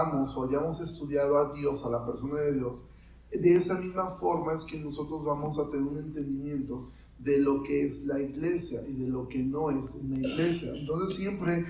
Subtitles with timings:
[0.00, 2.90] entendamos o hayamos estudiado a Dios, a la persona de Dios,
[3.30, 7.86] de esa misma forma es que nosotros vamos a tener un entendimiento de lo que
[7.86, 10.72] es la iglesia y de lo que no es una iglesia.
[10.74, 11.64] Entonces siempre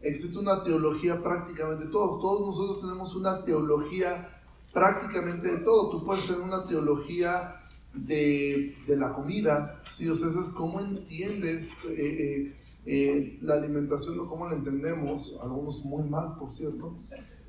[0.00, 2.20] existe una teología prácticamente todos.
[2.20, 4.40] Todos nosotros tenemos una teología
[4.72, 5.90] prácticamente de todo.
[5.90, 7.56] Tú puedes tener una teología
[7.94, 14.18] de, de la comida, si o sea, es cómo entiendes eh, eh, eh, la alimentación
[14.18, 16.96] o cómo la entendemos, algunos muy mal, por cierto,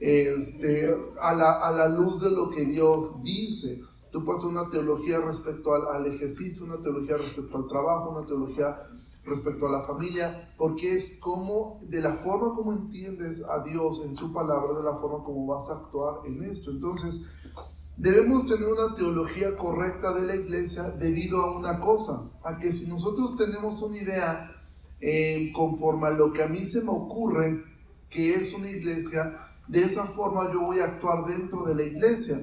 [0.03, 0.85] este,
[1.21, 3.79] a, la, a la luz de lo que Dios dice.
[4.11, 8.75] Tú puedes una teología respecto al, al, ejercicio, una teología respecto al trabajo, una teología
[9.23, 14.17] respecto a la familia, porque es como, de la forma como entiendes a Dios en
[14.17, 16.71] su palabra, de la forma como vas a actuar en esto.
[16.71, 17.31] Entonces,
[17.95, 22.89] debemos tener una teología correcta de la iglesia debido a una cosa, a que si
[22.89, 24.51] nosotros tenemos una idea
[24.99, 27.63] eh, conforme a lo que a mí se me ocurre
[28.09, 32.37] que es una iglesia, de esa forma yo voy a actuar dentro de la iglesia.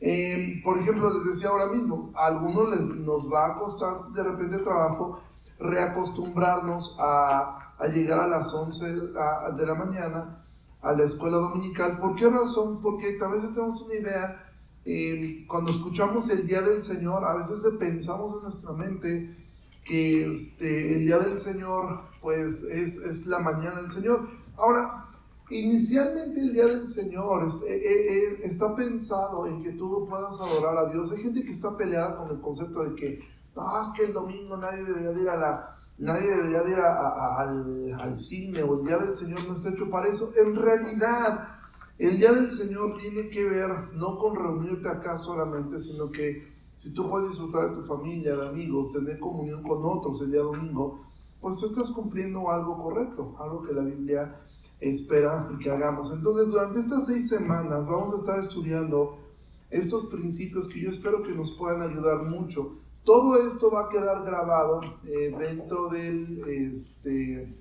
[0.00, 4.22] Eh, por ejemplo, les decía ahora mismo, a algunos les, nos va a costar de
[4.22, 5.20] repente trabajo
[5.58, 10.42] reacostumbrarnos a, a llegar a las 11 de la mañana
[10.82, 11.98] a la escuela dominical.
[11.98, 12.80] ¿Por qué razón?
[12.80, 14.52] Porque tal vez tenemos una idea,
[14.84, 19.36] eh, cuando escuchamos el Día del Señor, a veces pensamos en nuestra mente
[19.84, 24.20] que este, el Día del Señor, pues es, es la mañana del Señor.
[24.56, 25.05] Ahora,
[25.48, 30.76] Inicialmente el día del Señor eh, eh, eh, está pensado en que tú puedas adorar
[30.76, 31.12] a Dios.
[31.12, 33.20] Hay gente que está peleada con el concepto de que,
[33.54, 33.62] no,
[33.96, 38.80] que el domingo nadie debería ir a la, nadie debería ir al, al, cine o
[38.80, 40.32] el día del Señor no está hecho para eso.
[40.36, 41.46] En realidad,
[41.96, 46.92] el día del Señor tiene que ver no con reunirte acá solamente, sino que si
[46.92, 51.06] tú puedes disfrutar de tu familia, de amigos, tener comunión con otros el día domingo,
[51.40, 54.40] pues tú estás cumpliendo algo correcto, algo que la Biblia
[54.80, 56.12] espera que hagamos.
[56.12, 59.18] Entonces, durante estas seis semanas vamos a estar estudiando
[59.70, 62.78] estos principios que yo espero que nos puedan ayudar mucho.
[63.04, 67.56] Todo esto va a quedar grabado eh, dentro del, este,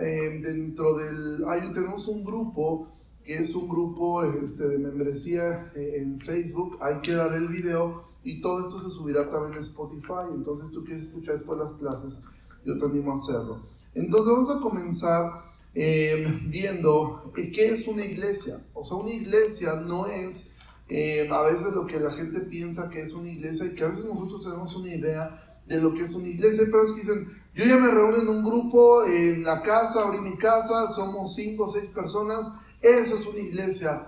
[0.00, 2.88] eh, dentro del, ahí tenemos un grupo
[3.24, 8.04] que es un grupo este, de membresía eh, en Facebook, hay que dar el video
[8.22, 12.22] y todo esto se subirá también a Spotify, entonces tú quieres escuchar después las clases,
[12.64, 13.73] yo te animo a hacerlo.
[13.94, 15.44] Entonces vamos a comenzar
[15.74, 18.54] eh, viendo eh, qué es una iglesia.
[18.74, 23.02] O sea, una iglesia no es eh, a veces lo que la gente piensa que
[23.02, 26.14] es una iglesia y que a veces nosotros tenemos una idea de lo que es
[26.14, 26.64] una iglesia.
[26.66, 30.24] Pero es que dicen, yo ya me reúno en un grupo en la casa, en
[30.24, 32.50] mi casa, somos cinco o seis personas,
[32.80, 34.00] eso es una iglesia.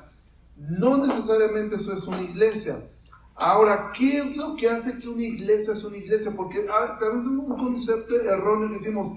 [0.56, 2.76] No necesariamente eso es una iglesia.
[3.34, 6.32] Ahora, ¿qué es lo que hace que una iglesia sea una iglesia?
[6.34, 9.10] Porque ah, tal vez es un concepto erróneo que decimos,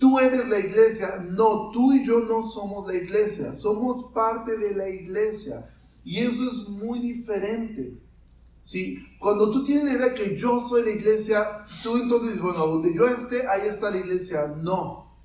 [0.00, 1.24] tú eres la iglesia.
[1.30, 5.54] No, tú y yo no somos la iglesia, somos parte de la iglesia.
[6.02, 8.00] Y eso es muy diferente.
[8.62, 8.98] ¿Sí?
[9.20, 11.44] Cuando tú tienes la idea que yo soy la iglesia,
[11.82, 14.54] tú entonces bueno, donde yo esté, ahí está la iglesia.
[14.58, 15.18] No.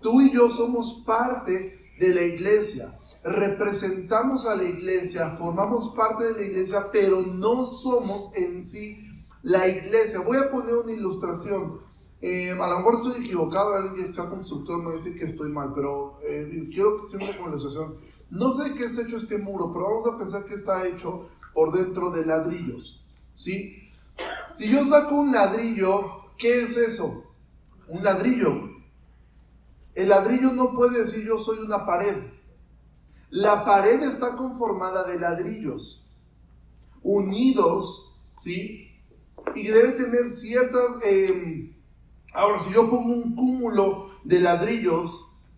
[0.00, 2.92] Tú y yo somos parte de la iglesia.
[3.24, 9.08] Representamos a la iglesia, formamos parte de la iglesia, pero no somos en sí
[9.42, 10.20] la iglesia.
[10.20, 11.91] Voy a poner una ilustración.
[12.24, 15.72] Eh, a lo mejor estoy equivocado, alguien que sea constructor me dice que estoy mal,
[15.74, 17.98] pero eh, quiero hacer una conversación.
[18.30, 21.72] No sé qué está hecho este muro, pero vamos a pensar que está hecho por
[21.72, 23.12] dentro de ladrillos.
[23.34, 23.90] ¿sí?
[24.52, 27.34] Si yo saco un ladrillo, ¿qué es eso?
[27.88, 28.70] Un ladrillo.
[29.96, 32.16] El ladrillo no puede decir yo soy una pared.
[33.30, 36.10] La pared está conformada de ladrillos
[37.02, 38.96] unidos, ¿sí?
[39.56, 41.02] Y debe tener ciertas...
[41.04, 41.61] Eh,
[42.34, 45.48] Ahora, si yo pongo un cúmulo de ladrillos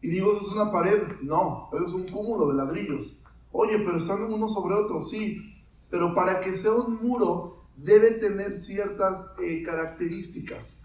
[0.00, 3.24] y digo, eso es una pared, no, eso es un cúmulo de ladrillos.
[3.52, 8.54] Oye, pero están uno sobre otro, sí, pero para que sea un muro debe tener
[8.54, 10.82] ciertas eh, características.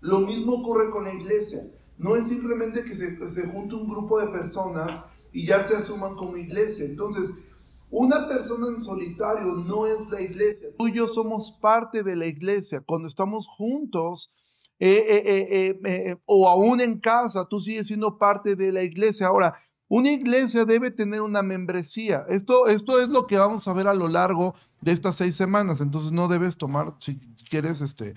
[0.00, 1.60] Lo mismo ocurre con la iglesia.
[1.96, 6.14] No es simplemente que se, se junte un grupo de personas y ya se asuman
[6.16, 6.84] como iglesia.
[6.84, 7.52] Entonces,
[7.90, 10.68] una persona en solitario no es la iglesia.
[10.76, 12.80] Tú y yo somos parte de la iglesia.
[12.80, 14.32] Cuando estamos juntos,
[14.86, 19.28] eh, eh, eh, o aún en casa, tú sigues siendo parte de la iglesia.
[19.28, 19.58] Ahora,
[19.88, 22.26] una iglesia debe tener una membresía.
[22.28, 25.80] Esto, esto es lo que vamos a ver a lo largo de estas seis semanas.
[25.80, 28.14] Entonces no debes tomar, si quieres, este,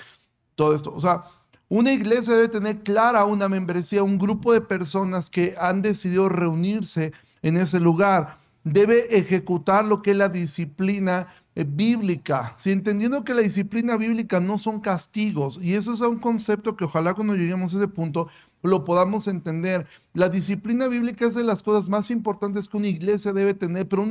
[0.56, 0.94] todo esto.
[0.94, 1.24] O sea,
[1.70, 7.14] una iglesia debe tener clara una membresía, un grupo de personas que han decidido reunirse
[7.42, 8.38] en ese lugar.
[8.66, 11.28] Debe ejecutar lo que es la disciplina
[11.64, 16.76] bíblica, si entendiendo que la disciplina bíblica no son castigos, y eso es un concepto
[16.76, 18.28] que ojalá cuando lleguemos a ese punto
[18.64, 19.88] lo podamos entender.
[20.14, 24.06] La disciplina bíblica es de las cosas más importantes que una iglesia debe tener, pero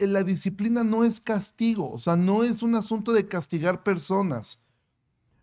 [0.00, 4.64] la disciplina no es castigo, o sea, no es un asunto de castigar personas.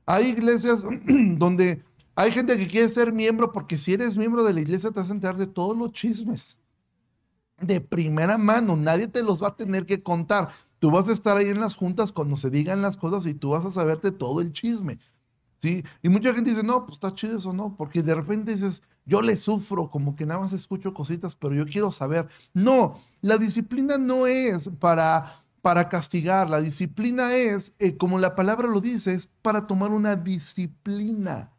[0.06, 0.84] Hay iglesias
[1.38, 1.84] donde
[2.16, 5.10] hay gente que quiere ser miembro porque si eres miembro de la iglesia te vas
[5.10, 6.60] a enterar de todos los chismes.
[7.62, 10.50] De primera mano, nadie te los va a tener que contar.
[10.80, 13.50] Tú vas a estar ahí en las juntas cuando se digan las cosas y tú
[13.50, 15.00] vas a saberte todo el chisme.
[15.58, 15.84] ¿Sí?
[16.02, 19.22] Y mucha gente dice, no, pues está chido eso, no, porque de repente dices, yo
[19.22, 22.30] le sufro, como que nada más escucho cositas, pero yo quiero saber.
[22.54, 28.70] No, la disciplina no es para, para castigar, la disciplina es, eh, como la palabra
[28.70, 31.52] lo dice, es para tomar una disciplina.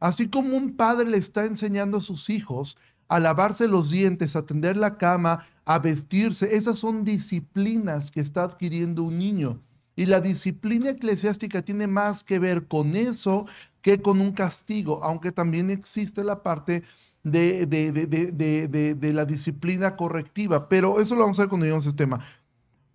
[0.00, 2.76] Así como un padre le está enseñando a sus hijos
[3.08, 6.56] a lavarse los dientes, a tender la cama, a vestirse.
[6.56, 9.60] Esas son disciplinas que está adquiriendo un niño.
[9.96, 13.46] Y la disciplina eclesiástica tiene más que ver con eso
[13.80, 16.82] que con un castigo, aunque también existe la parte
[17.22, 20.68] de, de, la disciplina correctiva.
[20.68, 22.18] Pero eso lo vamos a ver cuando lleguemos a este tema.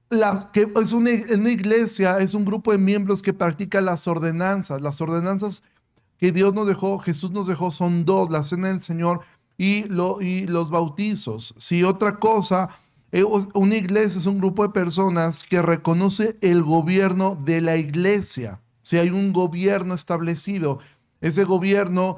[0.10, 4.82] Las, que es una, una iglesia, es un grupo de miembros que practica las ordenanzas.
[4.82, 5.64] Las ordenanzas
[6.18, 9.22] que Dios nos dejó, Jesús nos dejó, son dos, la cena del Señor
[9.60, 11.54] y, lo, y los bautizos.
[11.58, 12.70] Si otra cosa,
[13.12, 18.62] eh, una iglesia es un grupo de personas que reconoce el gobierno de la iglesia.
[18.82, 20.80] Si hay un gobierno establecido,
[21.20, 22.18] ese gobierno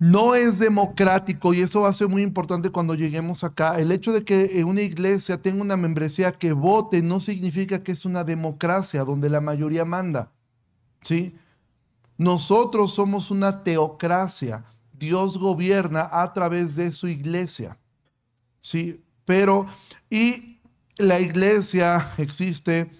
[0.00, 3.78] no es democrático y eso va a ser muy importante cuando lleguemos acá.
[3.78, 8.04] El hecho de que una iglesia tenga una membresía que vote no significa que es
[8.04, 10.32] una democracia donde la mayoría manda.
[11.02, 11.36] ¿Sí?
[12.18, 14.64] Nosotros somos una teocracia.
[15.04, 17.78] Dios gobierna a través de su iglesia.
[18.60, 19.66] Sí, pero,
[20.08, 20.58] y
[20.96, 22.90] la iglesia existe,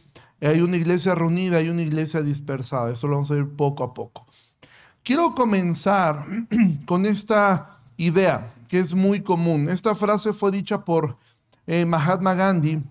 [0.40, 2.92] hay una iglesia reunida, hay una iglesia dispersada.
[2.92, 4.26] Eso lo vamos a ver poco a poco.
[5.02, 6.26] Quiero comenzar
[6.86, 9.68] con esta idea que es muy común.
[9.68, 11.16] Esta frase fue dicha por
[11.66, 12.82] eh, Mahatma Gandhi,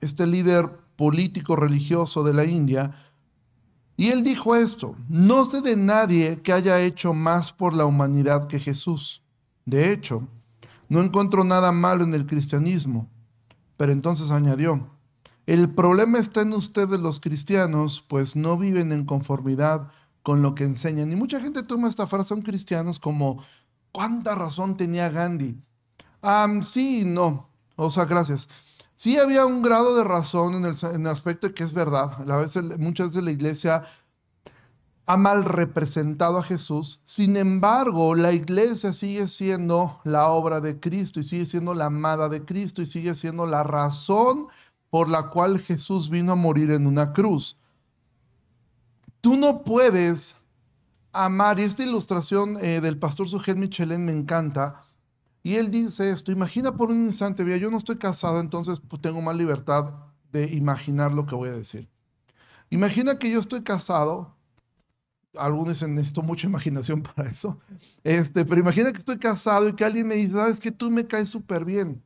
[0.00, 2.94] este líder político religioso de la India,
[4.02, 8.48] y él dijo esto, no sé de nadie que haya hecho más por la humanidad
[8.48, 9.22] que Jesús.
[9.64, 10.26] De hecho,
[10.88, 13.08] no encuentro nada malo en el cristianismo.
[13.76, 14.90] Pero entonces añadió,
[15.46, 19.92] el problema está en ustedes los cristianos, pues no viven en conformidad
[20.24, 21.12] con lo que enseñan.
[21.12, 23.40] Y mucha gente toma esta frase, son cristianos, como,
[23.92, 25.62] ¿cuánta razón tenía Gandhi?
[26.22, 27.48] Ah, sí, no.
[27.76, 28.48] O sea, gracias.
[28.94, 32.30] Sí había un grado de razón en el, aspecto de que es verdad.
[32.30, 33.84] A veces, muchas veces la iglesia
[35.06, 37.00] ha mal representado a Jesús.
[37.04, 42.28] Sin embargo, la iglesia sigue siendo la obra de Cristo y sigue siendo la amada
[42.28, 44.46] de Cristo y sigue siendo la razón
[44.90, 47.56] por la cual Jesús vino a morir en una cruz.
[49.20, 50.36] Tú no puedes
[51.12, 54.82] amar, y esta ilustración eh, del pastor Sujel Michelén me encanta,
[55.42, 59.20] y él dice esto, imagina por un instante, yo no estoy casado, entonces pues, tengo
[59.20, 59.92] más libertad
[60.30, 61.90] de imaginar lo que voy a decir.
[62.70, 64.36] Imagina que yo estoy casado,
[65.36, 67.58] algunos dicen, necesito mucha imaginación para eso,
[68.04, 71.06] este, pero imagina que estoy casado y que alguien me dice, sabes que tú me
[71.06, 72.02] caes súper bien.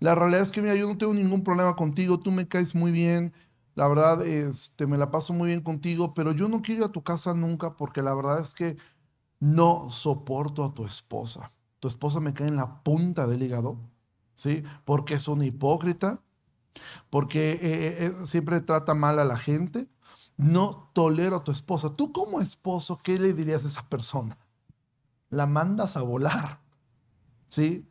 [0.00, 2.92] La realidad es que mira, yo no tengo ningún problema contigo, tú me caes muy
[2.92, 3.32] bien,
[3.76, 6.92] la verdad, este, me la paso muy bien contigo, pero yo no quiero ir a
[6.92, 8.76] tu casa nunca porque la verdad es que
[9.38, 13.78] no soporto a tu esposa tu esposa me cae en la punta del hígado,
[14.34, 14.62] ¿sí?
[14.84, 16.20] Porque es una hipócrita,
[17.10, 19.88] porque eh, eh, eh, siempre trata mal a la gente.
[20.36, 21.94] No tolero a tu esposa.
[21.94, 24.38] Tú como esposo, ¿qué le dirías a esa persona?
[25.30, 26.60] La mandas a volar,
[27.48, 27.88] ¿sí?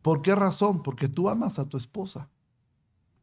[0.00, 0.82] ¿Por qué razón?
[0.82, 2.28] Porque tú amas a tu esposa.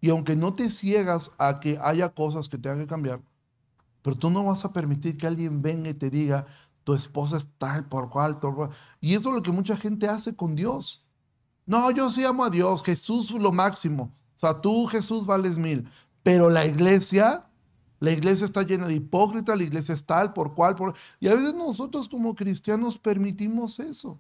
[0.01, 3.21] Y aunque no te ciegas a que haya cosas que tengan que cambiar,
[4.01, 6.47] pero tú no vas a permitir que alguien venga y te diga,
[6.83, 8.39] tu esposa es tal por cual,
[9.01, 11.09] Y eso es lo que mucha gente hace con Dios.
[11.65, 14.11] No, yo sí amo a Dios, Jesús es lo máximo.
[14.35, 15.87] O sea, tú Jesús vales mil.
[16.23, 17.45] Pero la iglesia,
[17.99, 20.75] la iglesia está llena de hipócritas, la iglesia es tal por cual.
[20.75, 20.95] Por...
[21.19, 24.19] Y a veces nosotros como cristianos permitimos eso.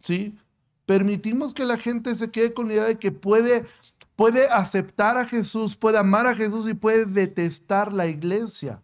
[0.00, 0.38] ¿Sí?
[0.86, 3.66] Permitimos que la gente se quede con la idea de que puede,
[4.14, 8.82] puede aceptar a Jesús, puede amar a Jesús y puede detestar la iglesia.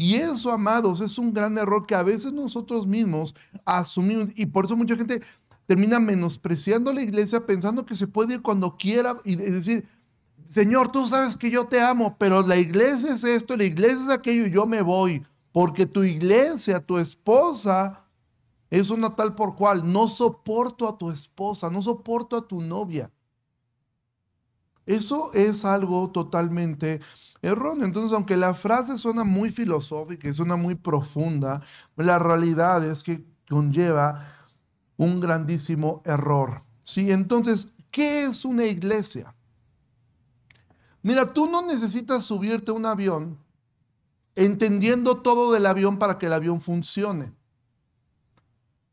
[0.00, 3.34] Y eso, amados, es un gran error que a veces nosotros mismos
[3.66, 4.30] asumimos.
[4.34, 5.20] Y por eso mucha gente
[5.66, 9.86] termina menospreciando la iglesia pensando que se puede ir cuando quiera y decir,
[10.48, 14.08] Señor, tú sabes que yo te amo, pero la iglesia es esto, la iglesia es
[14.08, 15.22] aquello y yo me voy.
[15.52, 18.02] Porque tu iglesia, tu esposa,
[18.70, 19.92] es una tal por cual.
[19.92, 23.10] No soporto a tu esposa, no soporto a tu novia.
[24.90, 27.00] Eso es algo totalmente
[27.42, 27.84] erróneo.
[27.84, 31.62] Entonces, aunque la frase suena muy filosófica y suena muy profunda,
[31.94, 34.26] la realidad es que conlleva
[34.96, 36.64] un grandísimo error.
[36.82, 37.12] ¿sí?
[37.12, 39.32] Entonces, ¿qué es una iglesia?
[41.02, 43.38] Mira, tú no necesitas subirte a un avión
[44.34, 47.32] entendiendo todo del avión para que el avión funcione,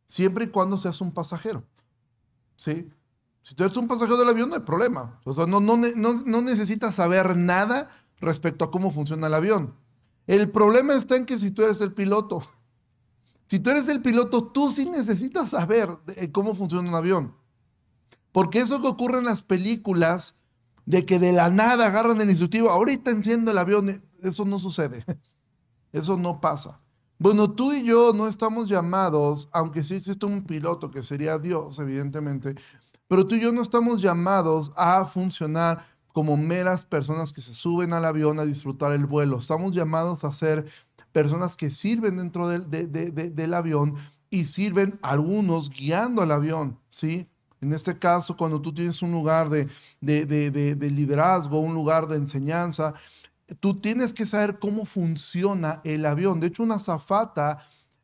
[0.05, 1.63] siempre y cuando seas un pasajero.
[2.55, 2.87] ¿sí?
[3.47, 5.21] Si tú eres un pasajero del avión, no hay problema.
[5.23, 7.89] O sea, no, no, no, necesitas saber nada
[8.19, 9.73] respecto a cómo funciona el avión.
[10.25, 12.43] El problema está en que si tú eres el piloto,
[13.45, 15.87] si tú eres el piloto, tú sí necesitas saber
[16.33, 17.37] cómo funciona un avión.
[18.33, 20.39] Porque eso que ocurre en las películas,
[20.85, 25.05] de que de la nada agarran el instructivo, ahorita enciendo el avión, eso no sucede.
[25.93, 26.81] Eso no pasa.
[27.17, 31.79] Bueno, tú y yo no estamos llamados, aunque sí existe un piloto que sería Dios,
[31.79, 32.55] evidentemente,
[33.07, 37.93] pero tú y yo no estamos llamados a funcionar como meras personas que se suben
[37.93, 39.37] al avión a disfrutar el vuelo.
[39.37, 40.65] Estamos llamados a ser
[41.11, 43.95] personas que sirven dentro del, avión
[44.29, 47.29] y sirven algunos guiando al avión, ¿sí?
[47.61, 49.67] En este caso, cuando tú tienes un lugar de,
[50.01, 52.93] liderazgo, un lugar de enseñanza,
[53.59, 56.39] tú tienes que saber cómo funciona el avión.
[56.39, 57.59] De hecho, una zafata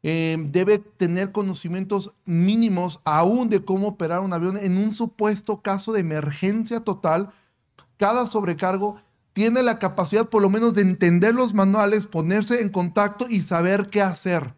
[0.06, 5.94] eh, debe tener conocimientos mínimos aún de cómo operar un avión en un supuesto caso
[5.94, 7.30] de emergencia total.
[7.98, 8.98] Cada sobrecargo
[9.32, 13.90] tiene la capacidad por lo menos de entender los manuales, ponerse en contacto y saber
[13.90, 14.54] qué hacer,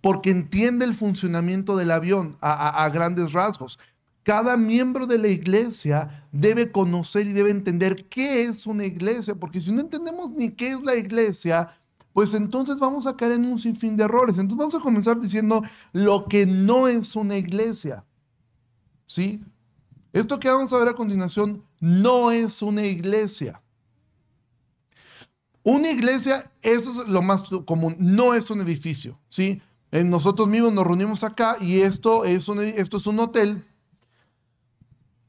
[0.00, 3.78] porque entiende el funcionamiento del avión a grandes rasgos.
[4.24, 9.60] Cada miembro de la iglesia debe conocer y debe entender qué es una iglesia, porque
[9.60, 11.72] si no entendemos ni qué es la iglesia,
[12.12, 14.38] pues entonces vamos a caer en un sinfín de errores.
[14.38, 18.04] Entonces vamos a comenzar diciendo lo que no es una iglesia.
[19.06, 19.44] ¿Sí?
[20.12, 23.62] Esto que vamos a ver a continuación no es una iglesia.
[25.62, 29.62] Una iglesia, eso es lo más común, no es un edificio, ¿sí?
[29.92, 33.64] nosotros mismos nos reunimos acá y esto es un, esto es un hotel.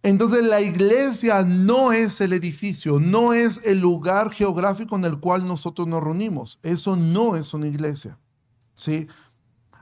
[0.03, 5.47] Entonces la iglesia no es el edificio, no es el lugar geográfico en el cual
[5.47, 6.59] nosotros nos reunimos.
[6.61, 8.19] Eso no es una iglesia.
[8.75, 9.07] ¿sí?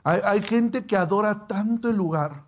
[0.04, 2.46] Hay, gente que adora tanto el lugar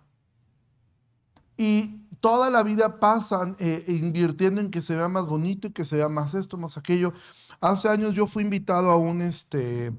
[1.57, 5.83] y toda la vida pasan eh, invirtiendo en que se vea más bonito y que
[5.83, 7.11] se vea más esto, más aquello.
[7.59, 9.91] Hace años yo fui invitado a un, este,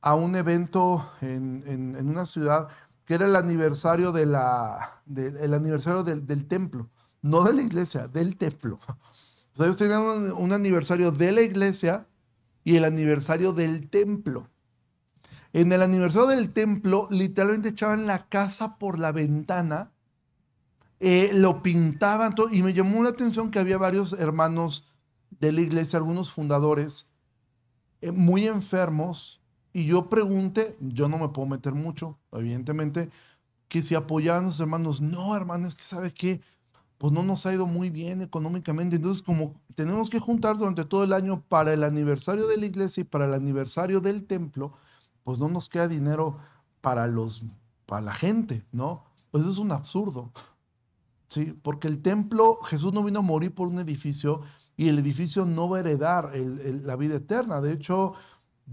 [0.00, 2.66] a un evento en, una ciudad
[3.04, 6.90] que era el aniversario, de la, aniversario del templo
[7.24, 8.78] no de la iglesia, del templo.
[8.86, 10.02] O sea, ellos tenían
[10.36, 12.06] un, aniversario de la iglesia
[12.64, 14.50] y el aniversario del templo.
[15.54, 19.92] En el aniversario del templo, literalmente echaban la casa por la ventana,
[21.00, 24.94] eh, lo pintaban todo, y me llamó la atención que había varios hermanos
[25.30, 27.12] de la iglesia, algunos fundadores,
[28.02, 29.40] eh, muy enfermos,
[29.72, 33.10] y yo pregunté, yo no me puedo meter mucho, evidentemente,
[33.68, 36.42] que si apoyaban a los hermanos, no, hermanos, que sabe qué,
[37.04, 38.96] pues no nos ha ido muy bien económicamente.
[38.96, 43.02] Entonces, como tenemos que juntar durante todo el año para el aniversario de la iglesia
[43.02, 44.72] y para el aniversario del templo,
[45.22, 46.38] pues no nos queda dinero
[46.80, 47.44] para los
[47.84, 49.04] para la gente, ¿no?
[49.30, 50.32] Pues es un absurdo.
[51.28, 54.40] Sí, porque el templo, Jesús no vino a morir por un edificio
[54.74, 57.60] y el edificio no va a heredar la vida eterna.
[57.60, 58.14] De hecho,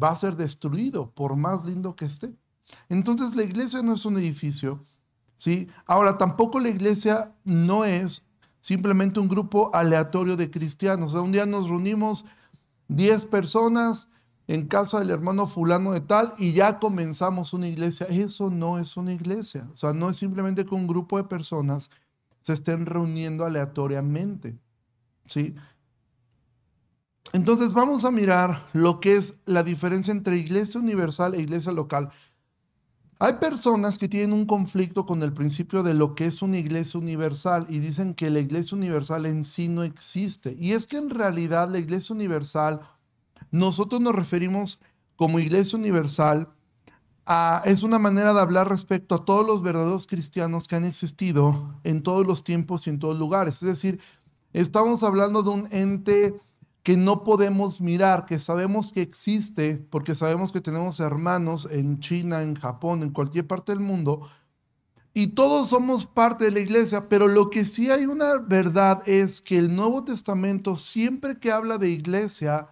[0.01, 2.33] va a ser destruido por más lindo que esté.
[2.87, 4.81] Entonces, la iglesia no es un edificio,
[5.41, 5.67] ¿sí?
[5.87, 8.27] Ahora, tampoco la iglesia no es
[8.59, 11.15] simplemente un grupo aleatorio de cristianos.
[11.15, 12.25] un día nos reunimos
[12.89, 14.09] 10 personas
[14.45, 18.05] en casa del hermano fulano de tal y ya comenzamos una iglesia.
[18.05, 19.67] Eso no es una iglesia.
[19.73, 21.89] O sea, no es simplemente que un grupo de personas
[22.41, 24.59] se estén reuniendo aleatoriamente.
[25.25, 25.55] ¿Sí?
[27.33, 32.11] Entonces vamos a mirar lo que es la diferencia entre iglesia universal e iglesia local.
[33.23, 36.99] Hay personas que tienen un conflicto con el principio de lo que es una iglesia
[36.99, 40.55] universal y dicen que la iglesia universal en sí no existe.
[40.59, 42.81] Y es que en realidad la iglesia universal,
[43.51, 44.81] nosotros nos referimos
[45.15, 46.49] como iglesia universal
[47.63, 52.01] es una manera de hablar respecto a todos los verdaderos cristianos que han existido en
[52.01, 53.61] todos los tiempos y en todos lugares.
[53.61, 54.01] Es decir,
[54.51, 56.41] estamos hablando de un ente
[56.83, 62.41] que no podemos mirar, que sabemos que existe, porque sabemos que tenemos hermanos en China,
[62.41, 64.27] en Japón, en cualquier parte del mundo,
[65.13, 69.41] y todos somos parte de la iglesia, pero lo que sí hay una verdad es
[69.41, 72.69] que el Nuevo Testamento, siempre que habla de iglesia,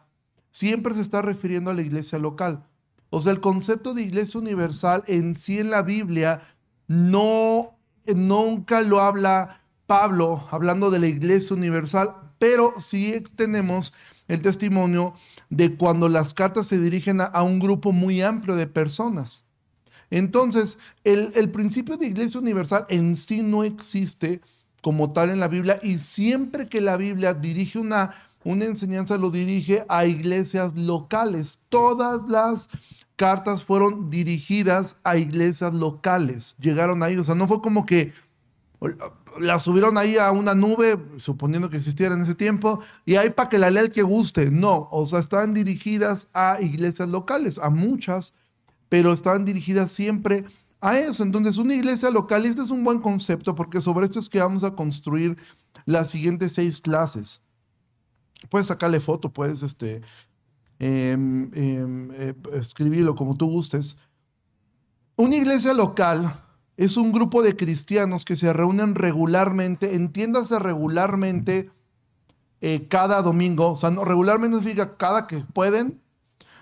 [0.50, 2.66] siempre se está refiriendo a la iglesia local.
[3.10, 6.42] O sea, el concepto de iglesia universal en sí en la Biblia
[6.88, 13.94] no nunca lo habla Pablo hablando de la iglesia universal, pero sí tenemos
[14.28, 15.14] el testimonio
[15.50, 19.44] de cuando las cartas se dirigen a, un grupo muy amplio de personas.
[20.10, 24.42] Entonces, el, el principio de iglesia universal en sí no existe
[24.82, 29.30] como tal en la Biblia y siempre que la Biblia dirige una, una enseñanza lo
[29.30, 31.60] dirige a iglesias locales.
[31.70, 32.70] Todas las
[33.16, 38.14] cartas fueron dirigidas a iglesias locales, llegaron ahí, o sea, no fue como que
[39.40, 43.50] la subieron ahí a una nube, suponiendo que existiera en ese tiempo, y ahí para
[43.50, 44.52] que la lea el que guste.
[44.52, 48.34] No, o sea, estaban dirigidas a iglesias locales, a muchas,
[48.90, 50.46] pero estaban dirigidas siempre
[50.82, 51.24] a eso.
[51.24, 54.64] Entonces, una iglesia local, este es un buen concepto, porque sobre esto es que vamos
[54.64, 55.38] a construir
[55.86, 57.42] las siguientes seis clases.
[58.50, 60.02] Puedes sacarle foto, puedes este,
[60.80, 63.98] em, em, eh, escribirlo como tú gustes.
[65.16, 66.49] Una iglesia local
[66.80, 71.70] es un grupo de cristianos que se reúnen regularmente, entiéndase regularmente
[72.62, 76.02] eh, cada domingo, o sea, no, regularmente significa cada que pueden,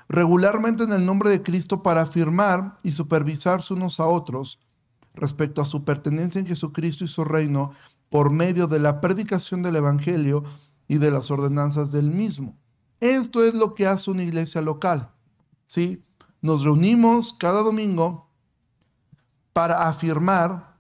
[0.10, 4.60] regularmente en el nombre de Cristo para afirmar y supervisarse unos a otros
[5.14, 7.74] respecto a su pertenencia en Jesucristo y su reino
[8.10, 10.44] por medio de la predicación del Evangelio
[10.88, 12.58] y de las ordenanzas del mismo.
[13.02, 15.12] Esto es lo que hace una iglesia local.
[15.68, 16.04] ¿sí?
[16.42, 18.27] Nos reunimos cada domingo
[19.58, 20.78] para afirmar,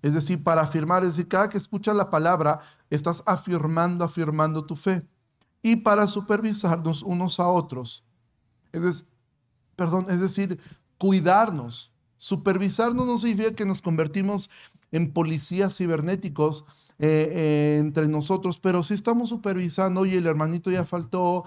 [0.00, 4.76] es decir, para afirmar, es decir, cada que escuchas la palabra, estás afirmando, afirmando tu
[4.76, 5.04] fe.
[5.60, 8.04] Y para supervisarnos unos a otros.
[8.70, 9.06] Es
[9.74, 10.56] perdón, es decir,
[10.98, 11.90] cuidarnos.
[12.16, 14.50] Supervisarnos no significa que nos convertimos
[14.92, 16.64] en policías cibernéticos
[17.00, 21.42] eh, eh, entre nosotros, pero si estamos supervisando, oye, el hermanito ya faltó,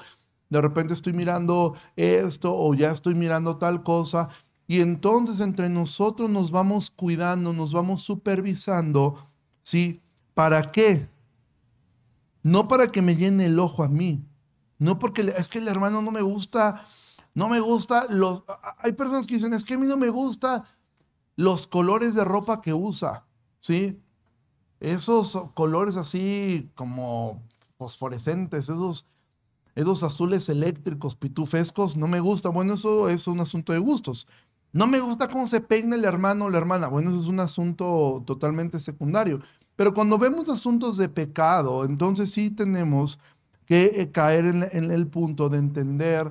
[0.50, 4.28] de repente estoy mirando esto o ya estoy mirando tal cosa,
[4.68, 9.30] y entonces entre nosotros nos vamos cuidando, nos vamos supervisando,
[9.62, 10.02] ¿sí?
[10.34, 11.08] ¿Para qué?
[12.42, 14.24] No para que me llene el ojo a mí,
[14.80, 16.86] no porque es que el hermano no me gusta,
[17.34, 18.44] no me gusta los...
[18.80, 20.66] Hay personas que dicen, es que a mí no me gusta
[21.36, 23.26] los colores de ropa que usa,
[23.60, 24.02] ¿sí?
[24.80, 27.42] Esos colores así como
[27.78, 29.06] fosforescentes, esos,
[29.76, 32.50] esos azules eléctricos, pitufescos, no me gusta.
[32.50, 34.28] Bueno, eso es un asunto de gustos.
[34.76, 36.88] No me gusta cómo se peina el hermano o la hermana.
[36.88, 39.40] Bueno, eso es un asunto totalmente secundario.
[39.78, 43.18] Pero cuando vemos asuntos de pecado, entonces sí tenemos
[43.66, 46.30] que eh, caer en, el punto de entender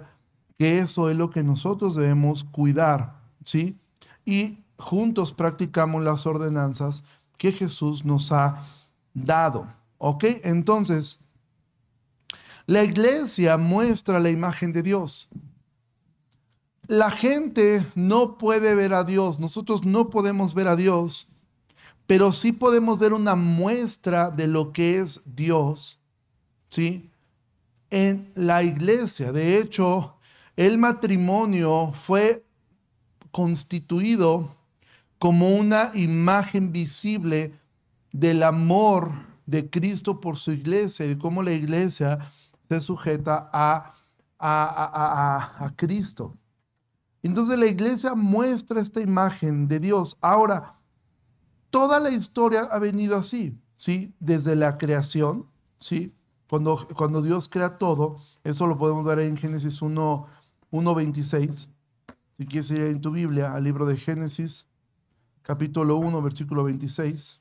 [0.58, 3.78] que eso es lo que nosotros debemos cuidar, ¿sí?
[4.26, 7.06] Y juntos practicamos las ordenanzas
[7.38, 8.62] que Jesús nos ha
[9.14, 10.22] dado, ¿ok?
[10.42, 11.30] Entonces,
[12.66, 15.30] la iglesia muestra la imagen de Dios
[16.86, 21.28] la gente no puede ver a Dios, nosotros no podemos ver a Dios,
[22.06, 25.98] pero sí podemos ver una muestra de lo que es Dios,
[26.68, 27.10] ¿sí?
[27.90, 29.32] En la iglesia.
[29.32, 30.16] De hecho,
[30.56, 32.44] el matrimonio fue
[33.30, 34.54] constituido
[35.18, 37.54] como una imagen visible
[38.12, 42.18] del amor de Cristo por su iglesia y cómo la iglesia
[42.68, 43.94] se sujeta a,
[44.38, 46.36] a, a, a Cristo.
[47.24, 50.18] Entonces la iglesia muestra esta imagen de Dios.
[50.20, 50.78] Ahora,
[51.70, 54.14] toda la historia ha venido así, ¿sí?
[54.20, 56.14] Desde la creación, ¿sí?
[56.50, 60.26] Cuando, cuando Dios crea todo, eso lo podemos ver en Génesis 1,
[60.70, 61.70] 1.26.
[62.36, 64.68] Si quieres ir en tu Biblia, al libro de Génesis,
[65.40, 67.40] capítulo 1, versículo 26.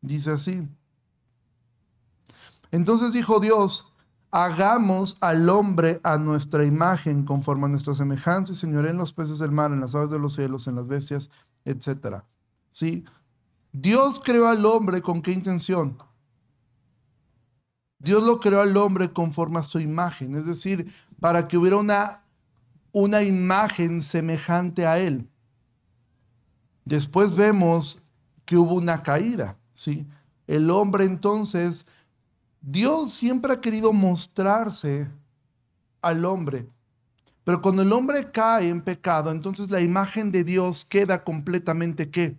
[0.00, 0.68] Dice así.
[2.74, 3.92] Entonces dijo Dios,
[4.32, 9.52] hagamos al hombre a nuestra imagen, conforme a nuestra semejanza, Señor, en los peces del
[9.52, 11.30] mar, en las aves de los cielos, en las bestias,
[11.64, 12.24] etc.
[12.72, 13.04] ¿Sí?
[13.70, 15.96] Dios creó al hombre con qué intención?
[18.00, 22.24] Dios lo creó al hombre conforme a su imagen, es decir, para que hubiera una,
[22.90, 25.30] una imagen semejante a él.
[26.84, 28.02] Después vemos
[28.44, 30.08] que hubo una caída, ¿sí?
[30.48, 31.86] El hombre entonces
[32.66, 35.10] Dios siempre ha querido mostrarse
[36.00, 36.66] al hombre.
[37.44, 42.38] Pero cuando el hombre cae en pecado, entonces la imagen de Dios queda completamente ¿qué?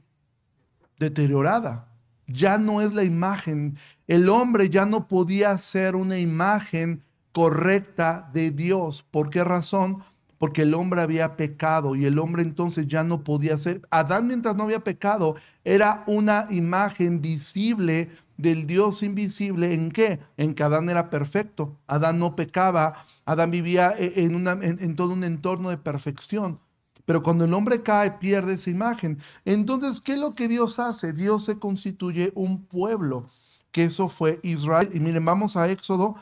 [0.98, 1.88] Deteriorada.
[2.26, 3.78] Ya no es la imagen.
[4.08, 9.06] El hombre ya no podía ser una imagen correcta de Dios.
[9.12, 10.02] ¿Por qué razón?
[10.40, 13.84] Porque el hombre había pecado y el hombre entonces ya no podía ser.
[13.92, 20.20] Adán mientras no había pecado era una imagen visible del Dios invisible, ¿en qué?
[20.38, 25.70] En que Adán era perfecto, Adán no pecaba, Adán vivía e, en, todo un entorno
[25.70, 26.60] de perfección.
[27.06, 29.20] Pero cuando el hombre cae, pierde esa imagen.
[29.46, 31.14] Entonces, ¿qué es lo que Dios hace?
[31.14, 33.28] Dios se constituye un pueblo,
[33.72, 34.90] que eso fue Israel.
[34.92, 36.16] Y miren, vamos a Éxodo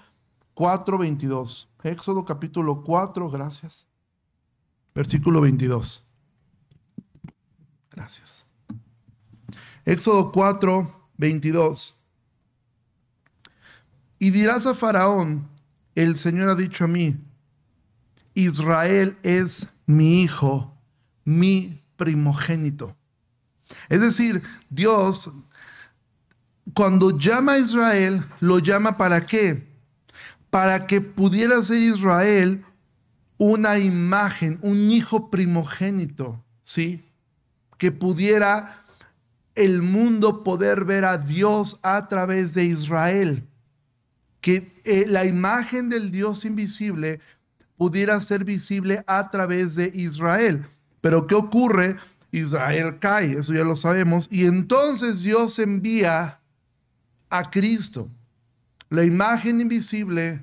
[0.54, 1.70] 4, 22.
[1.84, 3.88] Éxodo capítulo 4, gracias.
[4.94, 6.06] Versículo 22.
[7.92, 8.46] Gracias.
[9.86, 12.03] Éxodo 4, 22.
[14.24, 15.50] Y dirás a Faraón,
[15.96, 17.18] el Señor ha dicho a mí,
[18.34, 20.74] Israel es mi hijo,
[21.26, 22.96] mi primogénito.
[23.90, 25.30] Es decir, Dios,
[26.74, 29.68] cuando llama a Israel, lo llama para qué?
[30.50, 32.64] Para que pudiera ser Israel
[33.38, 37.12] una imagen, un hijo primogénito, ¿sí?
[37.78, 38.86] Que pudiera
[39.54, 43.50] el mundo poder ver a Dios a través de Israel.
[44.44, 47.22] Que eh, la imagen del Dios invisible
[47.78, 50.68] pudiera ser visible a través de Israel.
[51.00, 51.96] Pero ¿qué ocurre?
[52.34, 56.42] Israel cae, eso ya lo sabemos, y entonces Dios envía
[57.30, 58.10] a Cristo.
[58.90, 60.42] La imagen invisible,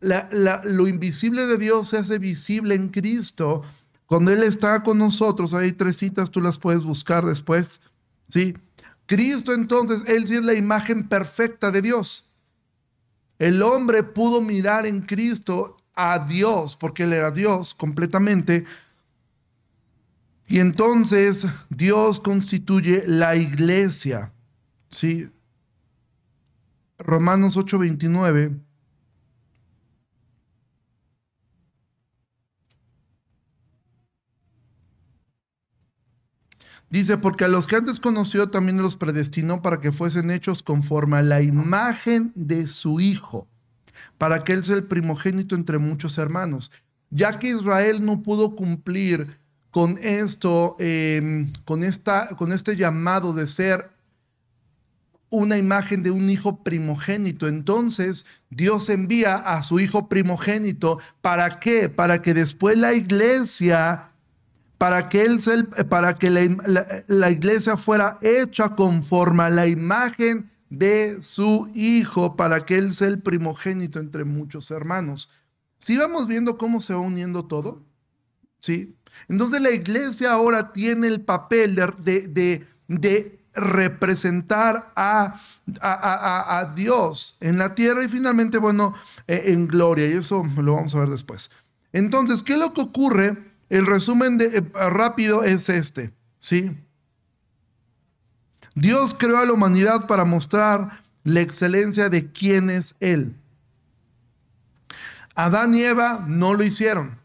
[0.00, 3.62] lo invisible de Dios se hace visible en Cristo
[4.06, 5.54] cuando Él está con nosotros.
[5.54, 7.80] Hay tres citas, tú las puedes buscar después.
[8.28, 8.54] ¿sí?
[9.10, 12.36] Cristo entonces, Él sí es la imagen perfecta de Dios.
[13.40, 18.66] El hombre pudo mirar en Cristo a Dios, porque Él era Dios completamente.
[20.46, 24.32] Y entonces Dios constituye la iglesia.
[24.92, 25.28] ¿sí?
[26.96, 28.60] Romanos 8:29.
[36.90, 41.18] Dice, porque a los que antes conoció también los predestinó para que fuesen hechos conforme
[41.18, 43.46] a la imagen de su Hijo,
[44.18, 46.72] para que Él sea el primogénito entre muchos hermanos.
[47.10, 49.38] Ya que Israel no pudo cumplir
[49.70, 53.88] con esto, em, con, esta, con este llamado de ser
[55.30, 57.46] una imagen de un hijo primogénito.
[57.46, 60.98] Entonces Dios envía a su hijo primogénito.
[61.20, 61.88] ¿Para qué?
[61.88, 64.09] Para que después la iglesia
[64.80, 65.40] para que, él
[65.90, 72.78] para que la, iglesia fuera hecha conforme a la imagen de su Hijo, para que
[72.78, 75.28] Él sea el primogénito entre muchos hermanos.
[75.76, 77.84] Si vamos viendo cómo se va uniendo todo,
[78.60, 78.96] ¿sí?
[79.28, 85.38] Entonces la iglesia ahora tiene el papel de, de, representar a,
[85.82, 88.94] a, Dios en la tierra y finalmente, bueno,
[89.26, 90.06] eh, en gloria.
[90.06, 91.50] Y eso lo vamos a ver después.
[91.92, 93.49] Entonces, ¿qué es lo que ocurre?
[93.70, 96.76] El resumen eh, rápido es este, ¿sí?
[98.74, 103.34] Dios creó a la humanidad para mostrar la excelencia de quién es Él.
[105.34, 107.18] Adán y Eva no lo hicieron.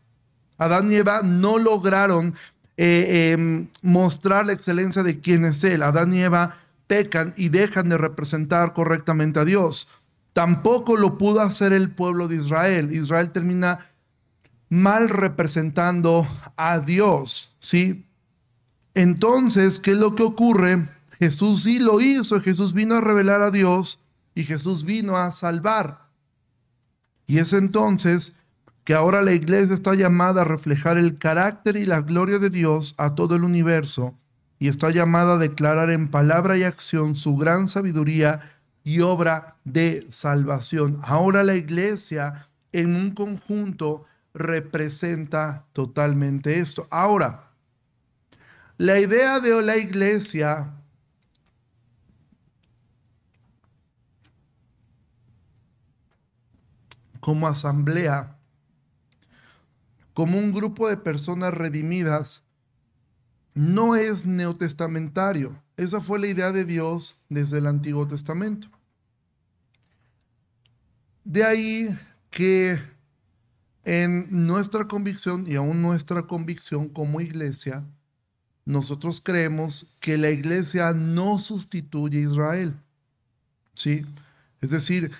[0.57, 2.35] Adán y Eva no lograron
[2.77, 5.81] eh, em, mostrar la excelencia de quién es Él.
[5.81, 9.87] Adán y Eva pecan y dejan de representar correctamente a Dios.
[10.33, 12.91] Tampoco lo pudo hacer el pueblo de Israel.
[12.91, 13.89] Israel termina
[14.69, 18.05] mal representando a Dios, ¿sí?
[18.93, 20.87] Entonces, ¿qué es lo que ocurre?
[21.19, 24.01] Jesús sí lo hizo, Jesús vino a revelar a Dios
[24.33, 26.09] y Jesús vino a salvar.
[27.27, 28.39] Y es entonces
[28.83, 32.93] que ahora la iglesia está llamada a reflejar el carácter y la gloria de Dios
[32.97, 34.15] a todo el universo
[34.59, 40.05] y está llamada a declarar en palabra y acción su gran sabiduría y obra de
[40.09, 40.99] salvación.
[41.03, 46.85] Ahora la iglesia en un conjunto representa totalmente esto.
[46.91, 47.51] Ahora,
[48.77, 50.73] la idea de la iglesia
[57.21, 58.37] como asamblea,
[60.13, 62.43] como un grupo de personas redimidas,
[63.53, 65.59] no es neotestamentario.
[65.77, 68.67] Esa fue la idea de Dios desde el Antiguo Testamento.
[71.23, 71.97] De ahí
[72.29, 72.94] que
[73.85, 77.85] en nuestra convicción y aún nuestra convicción como iglesia,
[78.65, 82.75] nosotros creemos que la iglesia no sustituye a Israel.
[83.75, 84.03] ¿Sí?
[84.59, 85.11] Es decir,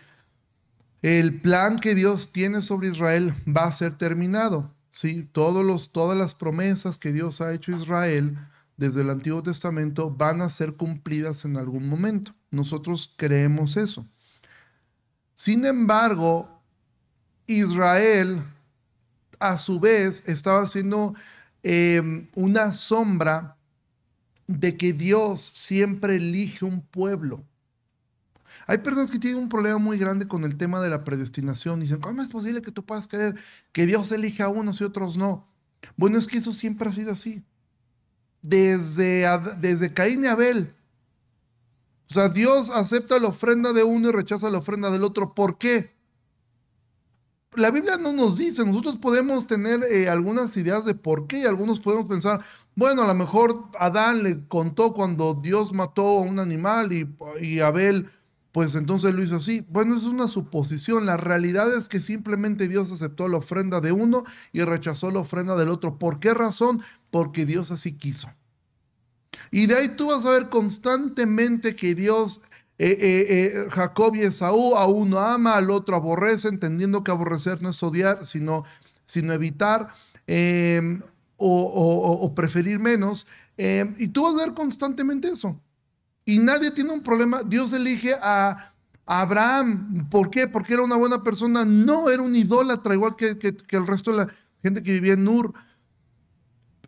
[1.03, 4.73] el plan que Dios tiene sobre Israel va a ser terminado.
[4.89, 5.29] ¿Sí?
[5.31, 8.35] Todos los, todas las promesas que Dios ha hecho a Israel
[8.77, 12.33] desde el Antiguo Testamento van a ser cumplidas en algún momento.
[12.49, 14.05] Nosotros creemos eso.
[15.35, 16.49] Sin embargo,
[17.45, 18.41] Israel
[19.39, 21.13] a su vez estaba siendo
[21.63, 23.57] em, una sombra
[24.47, 27.43] de que Dios siempre elige un pueblo.
[28.67, 31.81] Hay personas que tienen un problema muy grande con el tema de la predestinación.
[31.81, 33.35] Dicen, ¿cómo es posible que tú puedas creer
[33.71, 35.47] que Dios elige a unos y otros no?
[35.97, 37.43] Bueno, es que eso siempre ha sido así.
[38.41, 39.25] Desde,
[39.59, 40.71] desde Caín y Abel,
[42.09, 45.33] O sea, Dios acepta la ofrenda de uno y rechaza la ofrenda del otro.
[45.33, 45.94] ¿Por qué?
[47.57, 51.45] La Biblia no nos dice, nosotros podemos tener eh, algunas ideas de por qué y
[51.45, 52.39] algunos podemos pensar,
[52.75, 57.07] bueno, a lo mejor Adán le contó cuando Dios mató a un animal y,
[57.41, 58.09] y Abel
[58.55, 59.67] pues entonces lo hizo así.
[59.69, 61.05] Bueno, es una suposición.
[61.05, 65.57] La realidad es que simplemente Dios aceptó la ofrenda de uno y rechazó la ofrenda
[65.57, 65.99] del otro.
[65.99, 66.81] ¿Por qué razón?
[67.11, 68.29] Porque Dios así quiso.
[69.51, 72.39] Y de ahí tú vas a ver constantemente que Dios,
[72.77, 77.61] eh, eh, eh, Jacob y Esaú, a uno ama, al otro aborrece, entendiendo que aborrecer
[77.61, 78.65] no es odiar, sino,
[79.05, 79.93] sino evitar
[80.27, 81.01] em,
[81.37, 83.27] o, preferir menos.
[83.57, 85.59] Em, y tú vas a ver constantemente eso.
[86.25, 87.43] Y nadie tiene un problema.
[87.43, 88.73] Dios elige a
[89.05, 90.09] Abraham.
[90.09, 90.47] ¿Por qué?
[90.47, 91.63] Porque era una buena persona.
[91.63, 93.37] No, era un idólatra, igual que,
[93.69, 94.27] el resto de la
[94.61, 95.53] gente que vivía en Ur.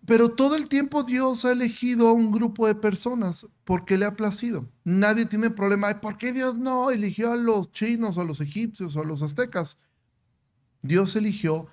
[0.08, 4.16] Pero todo el tiempo Dios ha elegido a un grupo de personas porque le ha
[4.16, 4.66] placido.
[4.86, 6.00] Nadie tiene problema.
[6.00, 9.80] ¿Por qué Dios no eligió a los chinos, a los egipcios, a los aztecas?
[10.82, 11.68] Dios eligió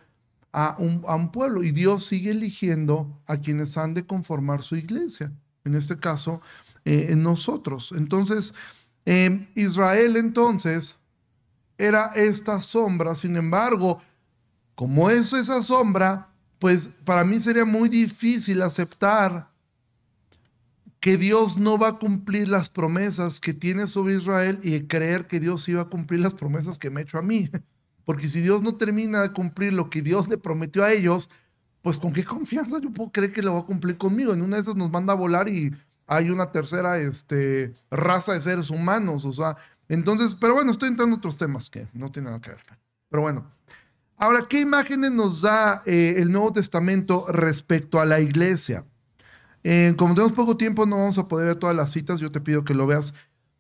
[0.51, 4.75] a un, a un pueblo y Dios sigue eligiendo a quienes han de conformar su
[4.75, 5.33] iglesia.
[5.63, 6.43] En este caso,
[6.85, 7.95] eh, en nosotros.
[7.97, 8.53] Entonces,
[9.07, 10.97] eh, Israel entonces
[11.79, 14.03] era esta sombra, sin embargo,
[14.75, 19.51] como es esa sombra, pues para mí sería muy difícil aceptar
[21.01, 25.41] que Dios no va a cumplir las promesas que tiene sobre Israel y creer que
[25.41, 27.51] Dios iba a cumplir las promesas que me ha hecho a mí.
[28.05, 31.29] Porque si Dios no termina de cumplir lo que Dios le prometió a ellos,
[31.83, 34.33] pues con qué confianza yo puedo creer que lo va a cumplir conmigo.
[34.33, 35.71] En una de esas nos manda a volar y
[36.07, 39.57] hay una tercera este, raza de seres humanos, o sea,
[39.89, 42.63] entonces, pero bueno, estoy entrando en otros temas que no tienen nada que ver.
[43.11, 43.51] Pero bueno,
[44.17, 48.85] ahora, ¿qué imágenes nos da eh, el Nuevo Testamento respecto a la iglesia?
[49.63, 52.41] Eh, como tenemos poco tiempo, no vamos a poder ver todas las citas, yo te
[52.41, 53.15] pido que lo veas.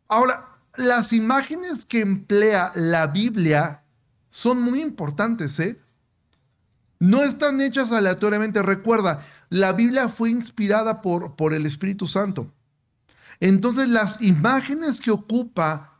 [0.08, 3.82] Ahora, las imágenes que emplea la Biblia
[4.30, 5.78] son muy importantes, ¿eh?
[6.98, 8.62] No están hechas aleatoriamente.
[8.62, 12.50] Recuerda, la Biblia fue inspirada por, por el Espíritu Santo.
[13.40, 15.93] Entonces las imágenes que ocupa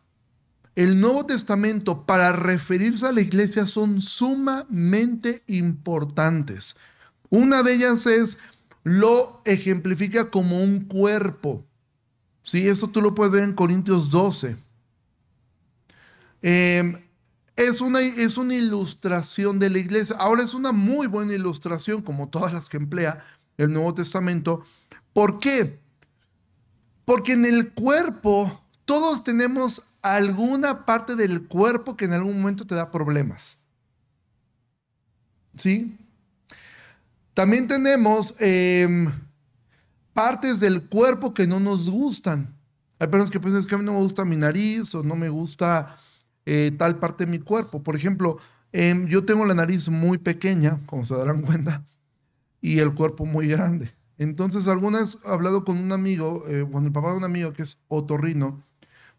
[0.77, 6.77] el Nuevo Testamento para referirse a la iglesia son sumamente importantes.
[7.31, 8.39] Una de ellas es,
[8.83, 11.65] lo ejemplifica como un cuerpo.
[12.43, 14.57] Sí, esto tú lo puedes ver en Corintios 12.
[16.43, 16.99] Em,
[17.57, 20.17] es, una, es una ilustración de la iglesia.
[20.19, 23.25] Ahora es una muy buena ilustración, como todas las que emplea,
[23.57, 24.65] el Nuevo Testamento.
[25.13, 25.79] ¿Por qué?
[27.05, 32.75] Porque en el cuerpo todos tenemos alguna parte del cuerpo que en algún momento te
[32.75, 33.65] da problemas.
[35.57, 35.99] ¿Sí?
[37.33, 39.11] También tenemos em,
[40.13, 42.55] partes del cuerpo que no nos gustan.
[42.99, 45.31] Hay personas que piensan que a mí no me gusta mi nariz o no me
[45.31, 45.97] gusta
[46.45, 47.83] eh, tal parte de mi cuerpo.
[47.83, 48.37] Por ejemplo,
[48.73, 51.83] em, yo tengo la nariz muy pequeña, como se darán cuenta
[52.61, 53.91] y el cuerpo muy grande.
[54.19, 57.63] Entonces, algunas he hablado con un amigo, eh, con el papá de un amigo que
[57.63, 58.63] es otorrino.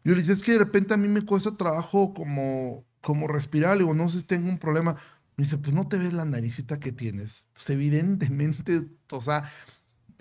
[0.05, 3.75] Yo le dije, es que de repente a mí me cuesta trabajo como, como respirar.
[3.75, 4.95] Le digo, no sé si tengo un problema.
[5.35, 7.47] Me dice, pues no te ves la naricita que tienes.
[7.53, 9.51] Pues evidentemente, o sea,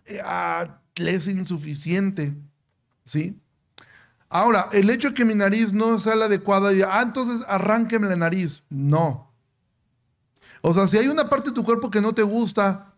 [0.06, 2.34] eh, ah, es insuficiente.
[3.04, 3.42] ¿Sí?
[4.30, 8.16] Ahora, el hecho de que mi nariz no sea la adecuada, ah, entonces arránqueme la
[8.16, 8.62] nariz.
[8.70, 9.30] No.
[10.62, 12.94] O sea, si hay una parte de tu cuerpo que no te gusta,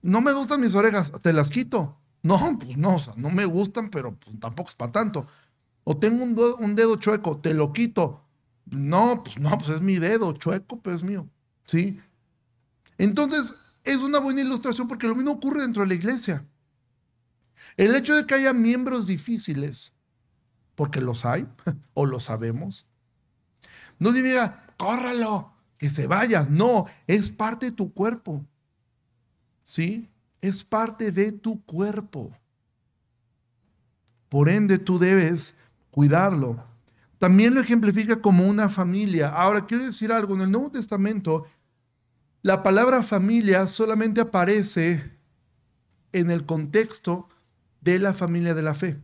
[0.00, 2.00] no me gustan mis orejas, te las quito.
[2.22, 5.26] No, pues no, o sea, no me gustan, pero pues, tampoco es para tanto.
[5.84, 8.24] O tengo un, dedo chueco, te lo quito.
[8.66, 11.28] No, pues no, pues es mi dedo chueco, pero es mío.
[11.66, 12.00] ¿Sí?
[12.98, 16.46] Entonces, es una buena ilustración porque lo mismo ocurre dentro de la iglesia.
[17.76, 19.94] El hecho de que haya miembros difíciles,
[20.74, 21.48] porque los hay,
[21.94, 22.86] o lo sabemos,
[23.98, 26.46] no diga, córralo, que se vaya.
[26.48, 28.44] No, es parte de tu cuerpo.
[29.70, 30.10] ¿sí?
[30.40, 32.36] Es parte de tu cuerpo.
[34.28, 35.54] Por ende, tú debes
[35.90, 36.62] cuidarlo.
[37.18, 39.28] También lo ejemplifica como una familia.
[39.28, 41.46] Ahora, quiero decir algo, en el Nuevo Testamento,
[42.42, 45.18] la palabra familia solamente aparece
[46.12, 47.28] en el contexto
[47.80, 49.00] de la familia de la fe.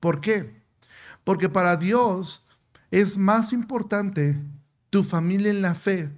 [0.00, 0.62] ¿Por qué?
[1.24, 2.46] Porque para Dios
[2.90, 4.40] es más importante
[4.90, 6.10] tu familia en la fe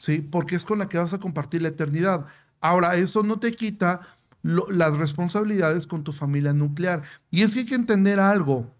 [0.00, 0.26] ¿sí?
[0.32, 2.26] Porque es con la que vas a compartir la eternidad.
[2.60, 4.00] Ahora, eso no te quita
[4.42, 7.02] las responsabilidades con tu familia nuclear.
[7.30, 8.74] Y es que hay que entender algo.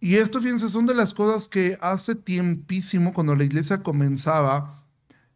[0.00, 4.84] Y esto, fíjense, son de las cosas que hace tiempísimo, cuando la iglesia comenzaba,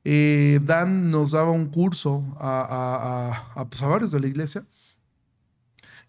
[0.05, 4.65] eh, Dan nos daba un curso a, a, pues, a varios de la iglesia.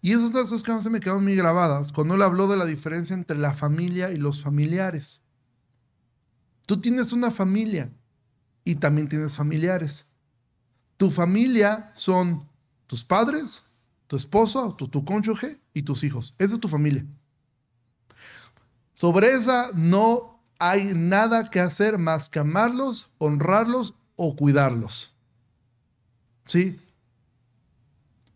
[0.00, 2.56] Y esas dos cosas que más se me quedaron muy grabadas, cuando él habló de
[2.56, 5.22] la diferencia entre la familia y los familiares.
[6.66, 7.90] Tú tienes una familia
[8.64, 10.06] y también tienes familiares.
[10.96, 12.48] Tu familia son
[12.86, 13.62] tus padres,
[14.06, 16.34] tu esposo, tu, tu cónyuge y tus hijos.
[16.38, 17.04] Esa es tu familia.
[18.94, 25.14] Sobre esa no hay nada que hacer más que amarlos, honrarlos o cuidarlos.
[26.46, 26.78] ¿Sí?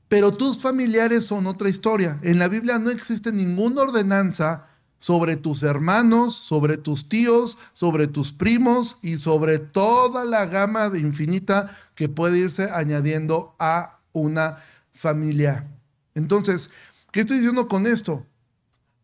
[0.09, 2.19] Pero tus familiares son otra historia.
[2.23, 4.67] En la Biblia no existe ninguna ordenanza
[4.99, 11.01] sobre tus hermanos, sobre tus tíos, sobre tus primos y sobre toda la gama de
[11.01, 15.67] infinita que puede irse añadiendo a una familia.
[16.15, 16.71] Entonces,
[17.13, 18.27] ¿qué estoy diciendo con esto?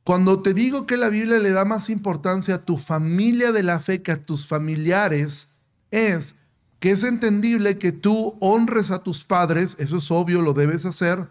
[0.04, 3.80] Cuando te digo que la Biblia le da más importancia a tu familia de la
[3.80, 6.36] fe que a tus familiares, es
[6.78, 11.30] que es entendible que tú honres a tus padres, eso es obvio, lo debes hacer,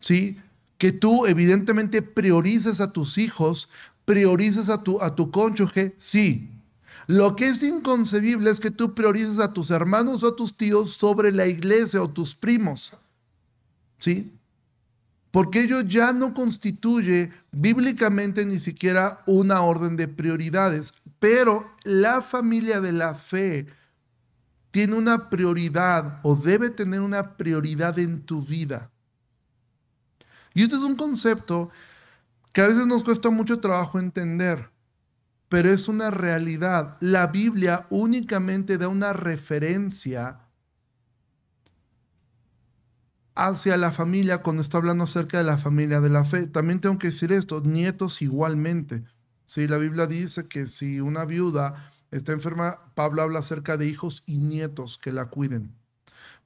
[0.00, 0.40] ¿sí?
[0.78, 3.68] Que tú evidentemente priorices a tus hijos,
[4.06, 6.50] priorices a tu, a tu cónyuge, sí.
[7.06, 10.94] Lo que es inconcebible es que tú priorices a tus hermanos o a tus tíos
[10.94, 12.96] sobre la iglesia o tus primos,
[14.04, 14.34] ¿sí?
[15.34, 22.80] porque ello ya no constituye bíblicamente ni siquiera una orden de prioridades, pero la familia
[22.80, 23.66] de la fe
[24.70, 28.92] tiene una prioridad o debe tener una prioridad en tu vida.
[30.54, 31.68] Y este es un concepto
[32.52, 34.70] que a veces nos cuesta mucho trabajo entender,
[35.48, 36.96] pero es una realidad.
[37.00, 40.43] La Biblia únicamente da una referencia
[43.34, 46.46] hacia la familia cuando está hablando acerca de la familia de la fe.
[46.46, 49.04] También tengo que decir esto, nietos igualmente.
[49.46, 54.22] Si la Biblia dice que si una viuda está enferma, Pablo habla acerca de hijos
[54.26, 55.74] y nietos que la cuiden.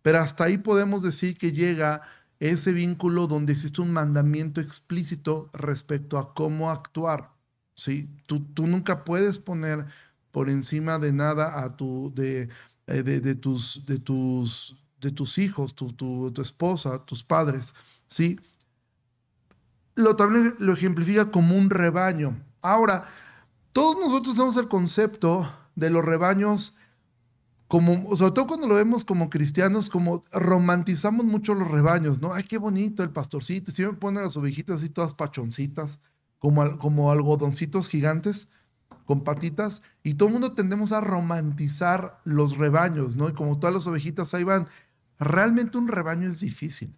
[0.02, 2.02] Pero hasta ahí podemos decir que llega
[2.40, 7.32] ese vínculo donde existe un mandamiento explícito respecto a cómo actuar.
[7.74, 8.08] ¿sí?
[8.26, 9.84] Tú, tú nunca puedes poner
[10.30, 12.48] por encima de nada a tu, de,
[12.86, 17.74] eh, de tus, de tus de tus hijos, tu, tu, esposa, tus padres,
[18.08, 18.38] ¿sí?
[19.94, 22.36] Lo también lo ejemplifica como un rebaño.
[22.62, 23.08] Ahora,
[23.72, 26.76] todos nosotros tenemos el concepto de los rebaños
[27.68, 32.32] como, sobre todo cuando lo vemos como cristianos, como romantizamos mucho los rebaños, ¿no?
[32.32, 36.00] Ay, qué bonito el pastorcito, si me ponen las ovejitas así todas pachoncitas,
[36.38, 38.48] como, como algodoncitos gigantes
[39.04, 43.28] con patitas, y todo el mundo tendemos a romantizar los rebaños, ¿no?
[43.28, 44.66] Y como todas las ovejitas ahí van,
[45.18, 46.94] Realmente un rebaño es difícil,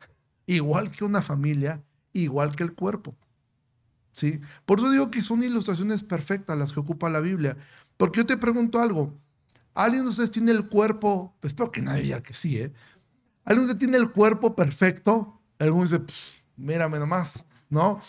[0.46, 3.16] igual que una familia, igual que el cuerpo.
[4.12, 4.40] ¿Sí?
[4.66, 7.56] Por eso digo que son ilustraciones perfectas las que ocupa la Biblia.
[7.96, 9.18] Porque yo te pregunto algo,
[9.74, 11.36] ¿alguien de ustedes tiene el cuerpo?
[11.40, 12.72] Pues espero que nadie diga que sí, ¿eh?
[13.44, 15.40] ¿Alguien de ustedes tiene el cuerpo perfecto?
[15.58, 16.04] Algunos dice,
[16.56, 18.00] mírame nomás, ¿no?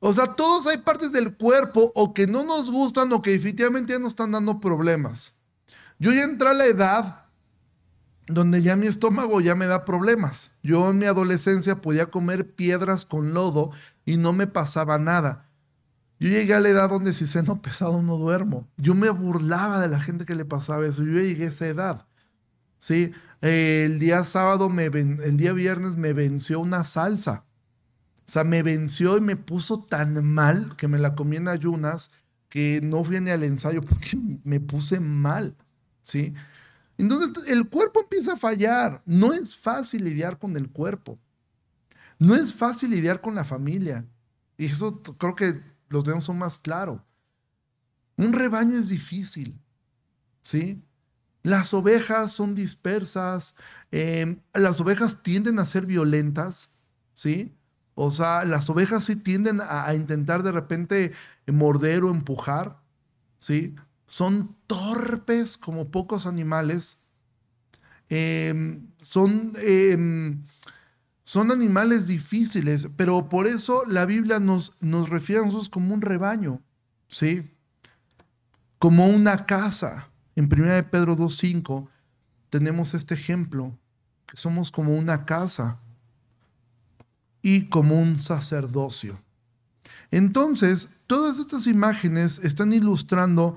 [0.00, 3.92] O sea, todos hay partes del cuerpo o que no nos gustan o que definitivamente
[3.92, 5.40] ya nos están dando problemas.
[5.98, 7.26] Yo ya entré a la edad
[8.34, 10.52] donde ya mi estómago ya me da problemas.
[10.62, 13.72] Yo en mi adolescencia podía comer piedras con lodo
[14.04, 15.48] y no me pasaba nada.
[16.18, 18.68] Yo llegué a la edad donde si seno pesado no duermo.
[18.76, 21.02] Yo me burlaba de la gente que le pasaba eso.
[21.02, 22.06] Yo llegué a esa edad.
[22.78, 23.12] ¿sí?
[23.40, 27.44] el día sábado, me el día viernes me venció una salsa.
[28.26, 32.12] O sea, me venció y me puso tan mal que me la comí en ayunas
[32.48, 35.56] que no fui ni al ensayo porque me puse mal.
[36.02, 36.34] ¿sí?
[37.00, 39.02] Entonces el cuerpo empieza a fallar.
[39.06, 41.18] No es fácil lidiar con el cuerpo.
[42.18, 44.06] No es fácil lidiar con la familia.
[44.58, 45.58] Y eso creo que
[45.88, 47.00] los dedos son más claros.
[48.18, 49.58] Un rebaño es difícil.
[50.42, 50.84] ¿Sí?
[51.42, 53.54] Las ovejas son dispersas.
[53.90, 56.84] Em, las ovejas tienden a ser violentas.
[57.14, 57.56] ¿Sí?
[57.94, 61.12] O sea, las ovejas sí tienden a, a intentar de repente
[61.46, 62.82] morder o empujar.
[63.38, 63.74] ¿Sí?
[64.10, 67.02] Son torpes como pocos animales,
[68.08, 70.42] em, son, em,
[71.22, 76.00] son animales difíciles, pero por eso la Biblia nos, nos refiere a nosotros como un
[76.00, 76.60] rebaño,
[77.08, 77.48] ¿sí?
[78.80, 80.10] Como una casa.
[80.34, 81.88] En 1 de Pedro 2.5
[82.50, 83.78] tenemos este ejemplo,
[84.26, 85.78] que somos como una casa
[87.42, 89.22] y como un sacerdocio.
[90.10, 93.56] Entonces, todas estas imágenes están ilustrando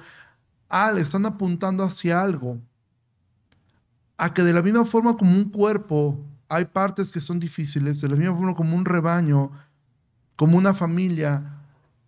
[0.74, 2.60] ah, están apuntando hacia algo.
[4.18, 6.20] A que de la misma forma como un cuerpo
[6.50, 9.52] hay partes que son difíciles, de la misma forma como un rebaño,
[10.36, 11.62] como una familia,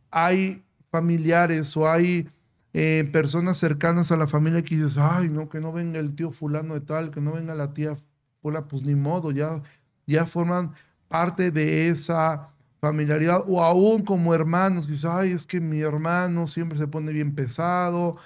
[0.09, 2.27] hay familiares o hay
[2.73, 6.31] eh, personas cercanas a la familia que dices, ay, no, que no venga el tío
[6.31, 7.95] fulano de tal, que no venga la tía
[8.41, 9.61] fulana, pues ni modo, ya,
[10.07, 10.73] ya forman
[11.07, 12.49] parte de esa
[12.81, 17.33] familiaridad, o aún como hermanos, dice, ay, es que mi hermano siempre se pone bien
[17.33, 18.17] pesado,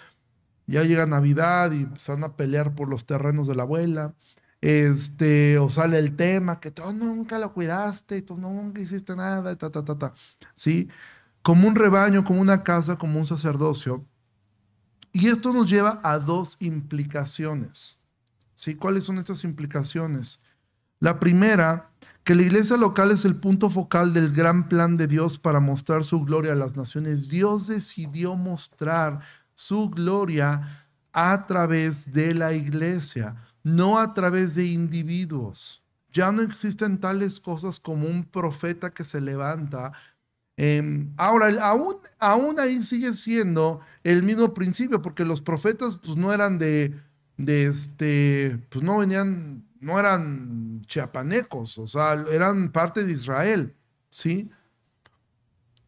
[0.70, 4.14] ya llega Navidad y se van a pelear por los terrenos de la abuela,
[4.62, 9.70] este, o sale el tema que tú nunca lo cuidaste, tú nunca hiciste nada, ta,
[9.70, 10.14] ta, ta, ta,
[10.56, 10.90] ¿sí?
[11.42, 14.06] Como un rebaño, como una casa, como un sacerdocio.
[15.12, 18.08] Y esto nos lleva a dos implicaciones,
[18.56, 18.76] ¿sí?
[18.76, 20.46] ¿Cuáles son estas implicaciones?
[21.00, 21.90] La primera,
[22.24, 26.04] que la iglesia local es el punto focal del gran plan de Dios para mostrar
[26.04, 27.30] su gloria a las naciones.
[27.30, 29.22] Dios decidió mostrar
[29.60, 35.84] su gloria a través de la iglesia, no a través de individuos.
[36.14, 39.92] Ya no existen tales cosas como un profeta que se levanta.
[40.56, 41.48] Em, ahora,
[42.20, 46.98] aún, ahí sigue siendo el mismo principio, porque los profetas pues, no eran de,
[47.36, 53.76] de este, pues no venían, no eran chiapanecos, o sea, eran parte de Israel,
[54.10, 54.50] ¿sí?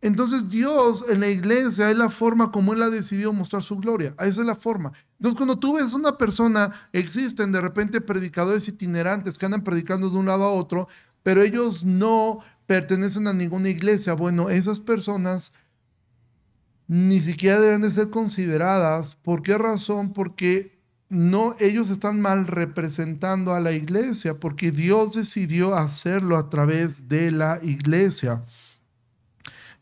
[0.01, 4.15] Entonces Dios en la iglesia es la forma como Él ha decidido mostrar su gloria.
[4.19, 4.91] Esa es la forma.
[5.19, 10.17] Entonces cuando tú ves una persona, existen de repente predicadores itinerantes que andan predicando de
[10.17, 10.87] un lado a otro,
[11.21, 14.13] pero ellos no pertenecen a ninguna iglesia.
[14.13, 15.53] Bueno, esas personas
[16.87, 19.15] ni siquiera deben de ser consideradas.
[19.15, 20.13] ¿Por qué razón?
[20.13, 27.07] Porque no, ellos están mal representando a la iglesia, porque Dios decidió hacerlo a través
[27.07, 28.43] de la iglesia.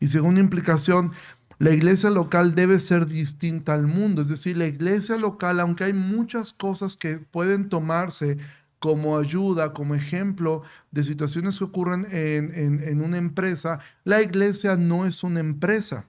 [0.00, 1.12] Y segunda implicación,
[1.58, 4.22] la iglesia local debe ser distinta al mundo.
[4.22, 8.38] Es decir, la iglesia local, aunque hay muchas cosas que pueden tomarse
[8.78, 15.22] como ayuda, como ejemplo de situaciones que ocurren en, una empresa, la iglesia no es
[15.22, 16.06] una empresa.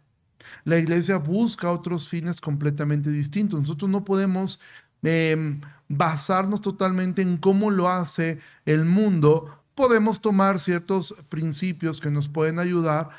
[0.63, 3.59] La iglesia busca otros fines completamente distintos.
[3.59, 4.61] Nosotros no podemos
[5.03, 9.63] em, basarnos totalmente en cómo lo hace el mundo.
[9.75, 13.09] Podemos tomar ciertos principios que nos pueden ayudar,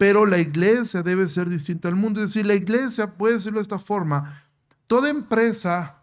[0.00, 2.22] pero la iglesia debe ser distinta al mundo.
[2.22, 4.42] Es decir, la iglesia, puede decirlo de esta forma,
[4.86, 5.98] toda empresa,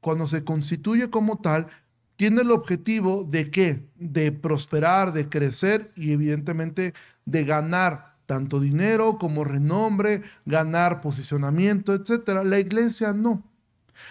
[0.00, 1.66] cuando se constituye como tal,
[2.14, 3.90] tiene el objetivo de qué?
[3.96, 6.94] De prosperar, de crecer y evidentemente
[7.24, 12.44] de ganar tanto dinero como renombre, ganar posicionamiento, etc.
[12.44, 13.42] La iglesia no.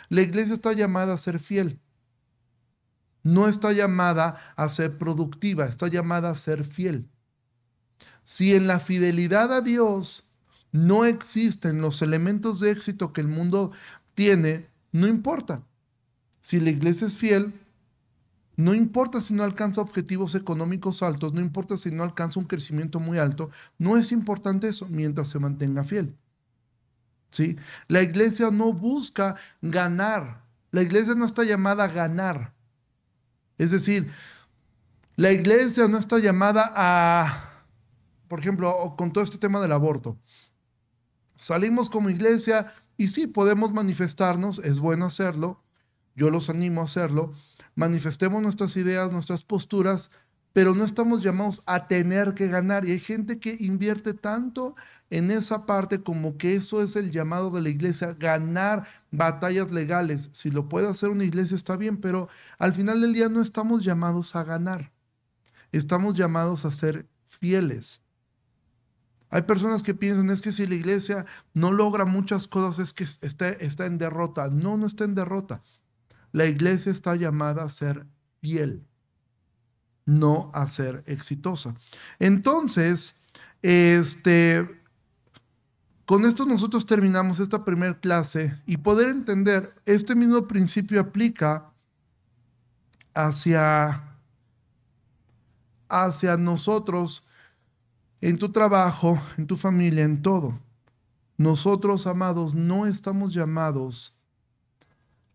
[0.09, 1.79] La iglesia está llamada a ser fiel.
[3.23, 7.07] No está llamada a ser productiva, está llamada a ser fiel.
[8.29, 10.29] Si en la fidelidad a Dios
[10.71, 13.71] no existen los elementos de éxito que el mundo
[14.13, 15.63] tiene, no importa.
[16.39, 17.51] Si la iglesia es fiel,
[18.55, 22.99] no importa si no alcanza objetivos económicos altos, no importa si no alcanza un crecimiento
[22.99, 23.49] muy alto,
[23.79, 26.15] no es importante eso mientras se mantenga fiel.
[27.31, 27.57] ¿Sí?
[27.87, 30.45] La iglesia no busca ganar.
[30.69, 32.53] La iglesia no está llamada a ganar.
[33.57, 34.07] Es decir,
[35.15, 37.48] la iglesia no está llamada a
[38.29, 40.17] por ejemplo, con todo este tema del aborto.
[41.35, 45.63] Salimos como iglesia y sí, podemos manifestarnos, es bueno hacerlo,
[46.15, 47.33] yo los animo a hacerlo,
[47.75, 50.11] manifestemos nuestras ideas, nuestras posturas,
[50.53, 52.85] pero no estamos llamados a tener que ganar.
[52.85, 54.75] Y hay gente que invierte tanto
[55.09, 60.29] en esa parte como que eso es el llamado de la iglesia, ganar batallas legales.
[60.33, 62.27] Si lo puede hacer una iglesia está bien, pero
[62.57, 64.91] al final del día no estamos llamados a ganar.
[65.71, 68.03] Estamos llamados a ser fieles.
[69.29, 73.03] Hay personas que piensan, es que si la iglesia no logra muchas cosas, es que
[73.03, 74.49] está, está en derrota.
[74.49, 75.61] No, no está en derrota.
[76.31, 78.05] La iglesia está llamada a ser
[78.41, 78.85] fiel,
[80.05, 81.75] no a ser exitosa.
[82.17, 83.29] Entonces,
[83.61, 84.81] este,
[86.05, 91.71] con esto nosotros terminamos esta primera clase y poder entender, este mismo principio aplica
[93.13, 94.17] hacia,
[95.87, 97.28] hacia nosotros
[98.21, 100.59] en tu trabajo, en tu familia, en todo.
[101.37, 104.21] Nosotros, amados, no estamos llamados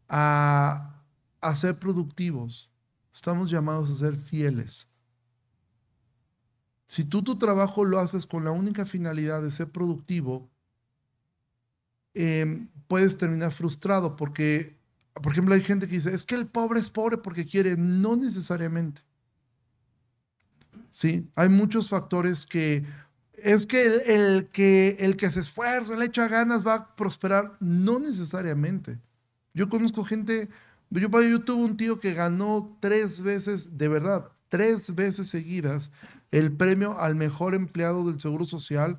[0.08, 1.02] a,
[1.54, 2.70] ser productivos,
[3.12, 4.88] estamos llamados a ser fieles.
[6.86, 10.50] Si tú tu trabajo lo haces con la única finalidad de ser productivo,
[12.12, 14.78] em, puedes terminar frustrado porque,
[15.14, 18.14] por ejemplo, hay gente que dice, es que el pobre es pobre porque quiere, no
[18.14, 19.02] necesariamente.
[20.94, 21.28] ¿Sí?
[21.34, 22.86] Hay muchos factores que
[23.32, 27.56] es que el, que el que se esfuerza, le echa ganas, va a prosperar.
[27.58, 29.00] No necesariamente.
[29.52, 30.48] Yo conozco gente,
[30.90, 35.90] yo, yo tuve un tío que ganó tres veces, de verdad, tres veces seguidas,
[36.30, 38.96] el premio al mejor empleado del Seguro Social.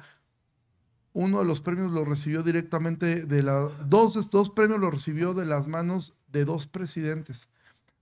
[1.13, 3.69] Uno de los premios lo recibió directamente de la...
[3.87, 7.47] Dos, dos premios lo recibió de las manos de dos presidentes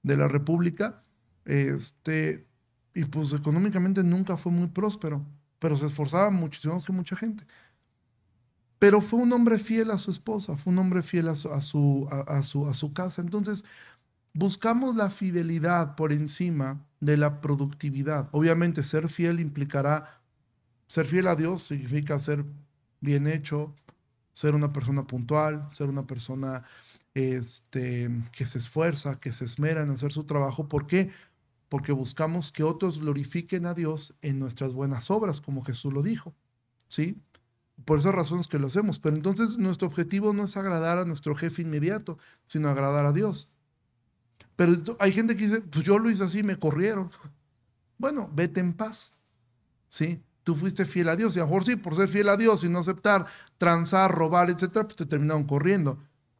[0.01, 1.03] de la República.
[1.45, 2.47] Este,
[2.93, 5.25] y pues económicamente nunca fue muy próspero.
[5.59, 7.45] pero se esforzaba muchísimo más que mucha gente.
[8.79, 11.61] Pero fue un hombre fiel a su esposa, fue un hombre fiel a su, a
[11.61, 13.21] su, a, su, casa.
[13.21, 13.63] Entonces,
[14.33, 18.27] buscamos la fidelidad por encima de la productividad.
[18.33, 20.21] Obviamente, ser fiel implicará,
[20.87, 22.43] ser fiel a Dios significa ser
[22.99, 23.73] bien hecho,
[24.33, 26.63] ser una persona puntual, ser una persona
[27.13, 30.67] este, que se esfuerza, que se esmera en hacer su trabajo.
[30.67, 31.09] ¿Por qué?
[31.09, 31.13] Porque
[31.91, 36.35] buscamos que otros glorifiquen a Dios en nuestras buenas obras, como Jesús lo dijo.
[36.87, 37.19] ¿Sí?
[37.85, 38.99] Por esas razones que lo hacemos.
[38.99, 43.55] Pero entonces nuestro objetivo no es agradar a nuestro jefe inmediato, sino agradar a Dios.
[44.55, 47.09] Pero hay gente que dice, pues yo lo hice así, me corrieron.
[47.95, 49.21] Bueno, vete en paz.
[49.87, 50.21] ¿Sí?
[50.43, 51.35] Tú fuiste fiel a Dios.
[51.35, 53.25] Y a lo mejor sí, por ser fiel a Dios y no aceptar,
[53.57, 55.97] transar, robar, etcétera, pues te terminaron corriendo.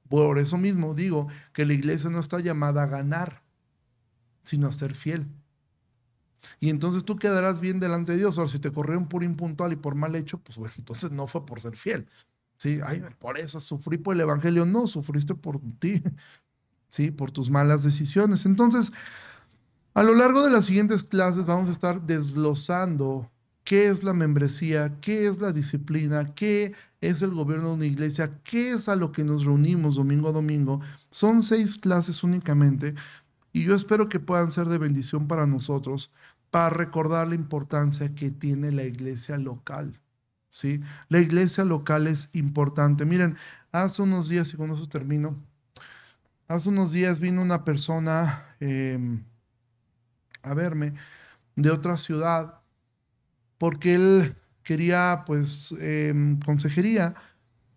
[0.10, 3.43] Por eso mismo digo que la iglesia no está llamada a ganar,
[4.44, 5.28] sino a ser fiel.
[6.60, 8.38] Y entonces tú quedarás bien delante de Dios.
[8.38, 11.46] Ahora, si te corrieron por impuntual y por mal hecho, pues bueno, entonces no fue
[11.46, 12.08] por ser fiel.
[12.58, 14.66] Sí, ay, por eso sufrí por el evangelio.
[14.66, 16.02] No, sufriste por ti.
[16.88, 18.46] Sí, por tus malas decisiones.
[18.46, 18.94] Entonces,
[19.96, 23.32] a lo largo de las siguientes clases vamos a estar desglosando
[23.64, 28.40] qué es la membresía, qué es la disciplina, qué es el gobierno de una iglesia,
[28.44, 30.82] qué es a lo que nos reunimos domingo a domingo.
[31.10, 32.94] Son seis clases únicamente
[33.54, 36.12] y yo espero que puedan ser de bendición para nosotros
[36.50, 40.00] para recordar la importancia que tiene la iglesia local.
[40.50, 40.84] ¿sí?
[41.10, 43.06] La iglesia local es importante.
[43.06, 43.38] Miren,
[43.72, 45.36] hace unos días, y con eso termino,
[46.48, 49.24] hace unos días vino una persona em,
[50.42, 50.94] a verme
[51.56, 52.60] de otra ciudad
[53.58, 57.16] porque él quería pues em, consejería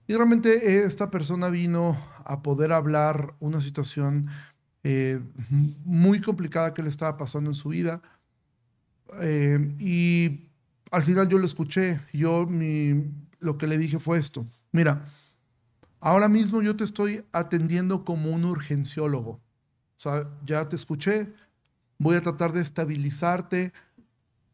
[0.06, 4.28] y realmente eh, esta persona vino a poder hablar una situación
[4.87, 5.20] eh,
[5.84, 8.01] muy complicada que le estaba pasando en su vida.
[9.20, 10.49] Eh, y
[10.91, 13.11] al final yo lo escuché, yo mi,
[13.41, 15.09] lo que le dije fue esto, mira,
[16.01, 19.41] ahora mismo yo te estoy atendiendo como un urgenciólogo, o
[19.97, 21.32] sea, ya te escuché,
[21.99, 23.72] voy a tratar de estabilizarte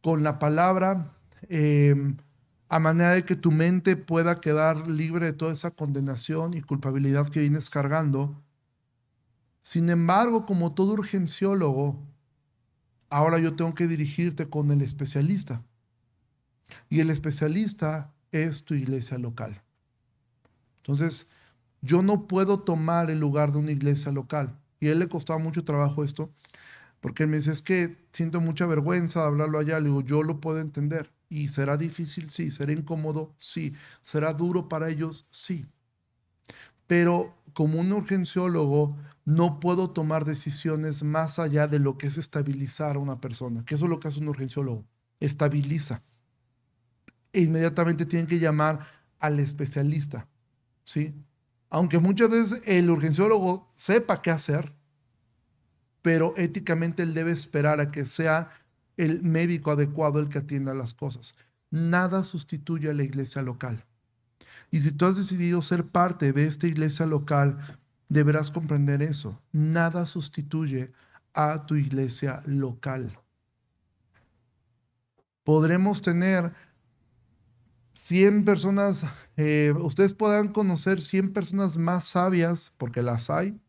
[0.02, 1.12] con la palabra,
[1.48, 2.16] Em,
[2.68, 7.28] a manera de que tu mente pueda quedar libre de toda esa condenación y culpabilidad
[7.28, 8.42] que vienes cargando.
[9.62, 12.04] Sin embargo, como todo urgenciólogo,
[13.08, 15.64] ahora yo tengo que dirigirte con el especialista.
[16.90, 19.62] Y el especialista es tu iglesia local.
[20.78, 21.32] Entonces,
[21.80, 24.58] yo no puedo tomar el lugar de una iglesia local.
[24.80, 26.32] Y él le costaba mucho trabajo esto,
[27.00, 29.78] porque él me dice, es que siento mucha vergüenza de hablarlo allá.
[29.78, 31.12] Le digo, yo lo puedo entender.
[31.28, 32.30] ¿Y será difícil?
[32.30, 32.50] Sí.
[32.50, 33.34] ¿Será incómodo?
[33.36, 33.76] Sí.
[34.00, 35.26] ¿Será duro para ellos?
[35.30, 35.66] Sí.
[36.86, 42.96] Pero como un urgenciólogo no puedo tomar decisiones más allá de lo que es estabilizar
[42.96, 44.84] a una persona, que eso es lo que hace un urgenciólogo,
[45.20, 46.02] estabiliza.
[47.32, 48.80] E inmediatamente tienen que llamar
[49.18, 50.28] al especialista,
[50.84, 51.14] ¿sí?
[51.70, 54.74] Aunque muchas veces el urgenciólogo sepa qué hacer,
[56.02, 58.50] pero éticamente él debe esperar a que sea
[58.96, 61.36] el médico adecuado el que atienda las cosas.
[61.70, 63.86] Nada sustituye a la iglesia local.
[64.72, 69.38] Y si tú has decidido ser parte de esta iglesia local, deberás comprender eso.
[69.52, 70.90] Nada sustituye
[71.34, 73.16] a tu iglesia local.
[75.44, 76.50] Podremos tener
[77.92, 79.04] 100 personas,
[79.36, 83.60] eh, ustedes podrán conocer 100 personas más sabias, porque las hay,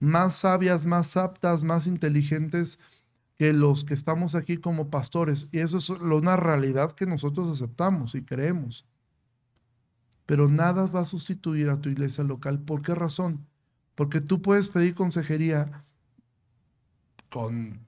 [0.00, 2.78] más sabias, más aptas, más inteligentes
[3.36, 5.46] que los que estamos aquí como pastores.
[5.52, 8.87] Y eso es una realidad que nosotros aceptamos y creemos.
[10.28, 12.60] Pero nada va a sustituir a tu iglesia local.
[12.60, 13.46] ¿Por qué razón?
[13.94, 15.82] Porque tú puedes pedir consejería
[17.30, 17.80] con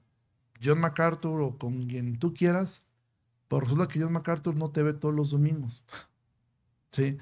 [0.59, 2.87] John MacArthur o con quien tú quieras,
[3.47, 5.83] pero resulta que John MacArthur no te ve todos los domingos.
[6.91, 7.19] ¿Sí?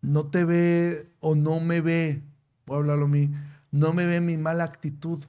[0.00, 2.22] No te ve o no me ve,
[2.66, 3.32] voy a hablarlo a mí,
[3.72, 5.24] no me ve mi mala actitud.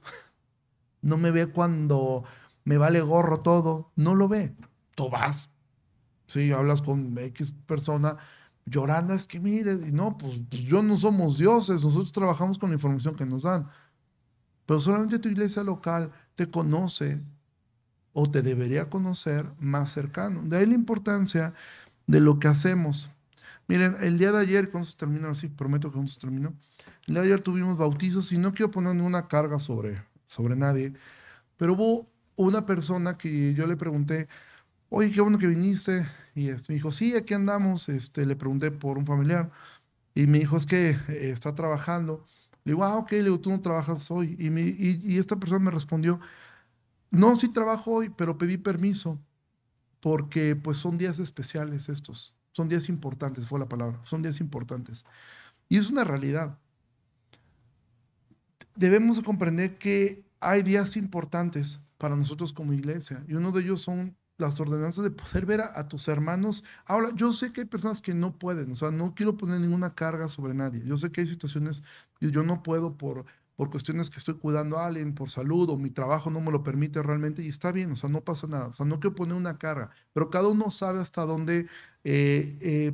[1.02, 2.22] no me ve cuando
[2.62, 4.54] me vale gorro todo, no lo ve.
[4.94, 5.50] Tú vas,
[6.28, 8.16] sí, hablas con X persona
[8.70, 12.70] llorando, es que mire, y no, pues, pues, yo no somos dioses, nosotros trabajamos con
[12.70, 13.68] la información que nos dan.
[14.64, 17.20] Pero solamente tu iglesia local te conoce
[18.12, 20.42] o te debería conocer más cercano.
[20.42, 21.52] De ahí la importancia
[22.06, 23.10] de lo que hacemos.
[23.66, 26.54] Miren, el día de ayer, cuando se terminó, prometo que cuando se terminó,
[27.06, 30.92] el día de ayer tuvimos bautizos y no quiero poner ninguna carga sobre, sobre nadie,
[31.56, 32.06] pero hubo
[32.36, 34.28] una persona que yo le pregunté,
[34.90, 38.70] oye, qué bueno que viniste, y este, me dijo, sí, aquí andamos, este, le pregunté
[38.70, 39.50] por un familiar,
[40.14, 42.24] y me dijo, es que eh, está trabajando.
[42.64, 44.36] Le digo, ah, ok, le digo, tú no trabajas hoy.
[44.38, 44.48] Y,
[45.14, 46.20] y, esta persona me respondió,
[47.10, 49.18] no, sí trabajo hoy, pero pedí permiso
[50.00, 55.04] porque pues son días especiales estos, son días importantes, fue la palabra, son días importantes.
[55.68, 56.58] Y es una realidad.
[58.76, 64.16] Debemos comprender que hay días importantes para nosotros como iglesia y uno de ellos son
[64.40, 66.64] las ordenanzas de poder ver a, tus hermanos.
[66.86, 69.94] Ahora, yo sé que hay personas que no pueden, o sea, no quiero poner ninguna
[69.94, 70.82] carga sobre nadie.
[70.84, 71.82] Yo sé que hay situaciones
[72.18, 73.24] que yo no puedo por,
[73.56, 76.62] por cuestiones que estoy cuidando a alguien, por salud o mi trabajo no me lo
[76.62, 78.68] permite realmente y está bien, o sea, no pasa nada.
[78.68, 81.66] O sea, no quiero poner una carga, pero cada uno sabe hasta dónde
[82.04, 82.92] eh, eh,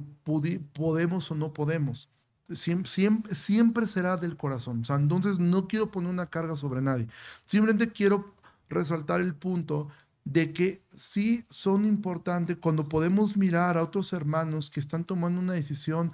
[0.73, 2.11] podemos o no podemos.
[2.51, 2.91] Siempre,
[3.35, 4.81] siempre será del corazón.
[4.83, 7.09] O sea, entonces no quiero poner una carga sobre nadie.
[7.45, 8.35] Simplemente quiero
[8.69, 9.89] resaltar el punto
[10.27, 15.53] de que sí son importantes cuando podemos mirar a otros hermanos que están tomando una
[15.53, 16.13] decisión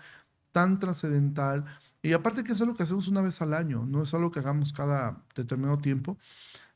[0.52, 1.64] tan trascendental.
[2.02, 4.40] Y aparte que es algo que hacemos una vez al año, no es algo que
[4.40, 6.18] hagamos cada determinado tiempo.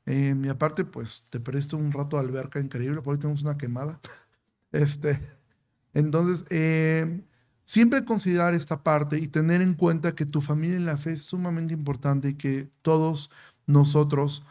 [0.07, 3.57] Eh, y aparte, pues te presto un rato de alberca increíble, por ahí tenemos una
[3.59, 4.01] quemada.
[4.73, 5.19] Este,
[5.95, 7.25] entonces, eh,
[7.65, 11.23] siempre considerar esta parte y tener en cuenta que tu familia en la fe es
[11.23, 13.31] sumamente importante y que todos
[13.67, 14.45] nosotros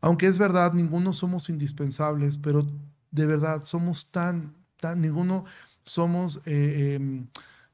[0.00, 2.66] aunque es verdad, ninguno somos indispensables, pero
[3.10, 5.44] de verdad somos tan, tan, ninguno
[5.84, 7.26] somos eh, em,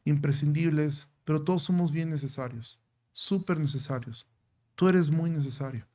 [0.05, 2.79] imprescindibles, pero todos somos bien necesarios,
[3.13, 4.27] súper necesarios.
[4.75, 5.87] Tú eres muy necesario.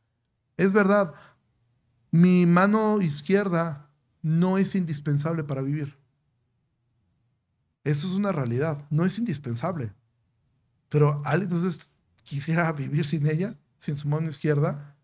[0.58, 1.14] Es verdad,
[2.12, 3.90] mi mano izquierda
[4.22, 5.98] no es indispensable para vivir.
[7.84, 9.94] Eso es una realidad, no es indispensable.
[10.90, 11.92] Pero ¿alguien entonces
[12.24, 14.97] quisiera vivir sin ella, sin su mano izquierda?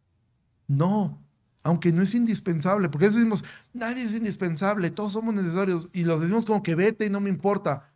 [0.68, 1.24] No,
[1.64, 3.43] aunque no es indispensable, porque decimos,
[3.74, 7.30] nadie es indispensable, todos somos necesarios, y los decimos como que vete y no me
[7.30, 7.89] importa.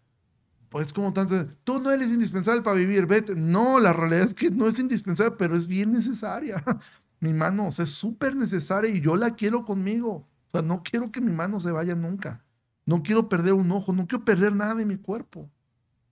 [0.70, 3.36] Pues como tanto, tú no eres indispensable para vivir, vete.
[3.36, 6.63] No, la realidad es que no es indispensable, pero es bien necesaria.
[7.20, 10.28] Mi mano, o sea, es súper necesaria y yo la quiero conmigo.
[10.47, 12.43] O sea, no quiero que mi mano se vaya nunca.
[12.86, 15.49] No quiero perder un ojo, no quiero perder nada de mi cuerpo.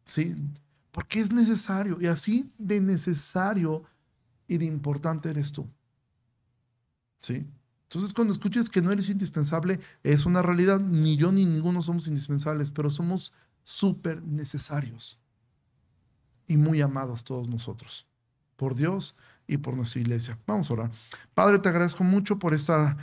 [0.04, 0.36] ¿Sí?
[0.92, 1.98] Porque es necesario.
[2.02, 3.84] Y así de necesario
[4.48, 5.70] y de importante eres tú.
[7.20, 7.48] ¿Sí?
[7.84, 10.80] Entonces, cuando escuches que no eres indispensable, es una realidad.
[10.80, 15.22] Ni yo ni ninguno somos indispensables, pero somos súper necesarios
[16.48, 18.08] y muy amados todos nosotros,
[18.56, 19.16] por Dios
[19.48, 20.38] y por nuestra iglesia.
[20.48, 20.92] Vamos a orar.
[21.34, 22.98] Padre, te agradezco mucho por esta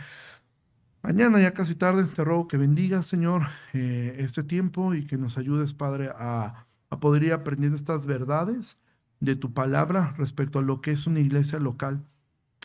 [1.03, 2.05] mañana, ya casi tarde.
[2.05, 3.43] Te ruego que bendigas, Señor,
[3.73, 8.83] eh, este tiempo y que nos ayudes, Padre, a, a poder ir aprendiendo estas verdades
[9.21, 12.05] de tu palabra respecto a lo que es una iglesia local.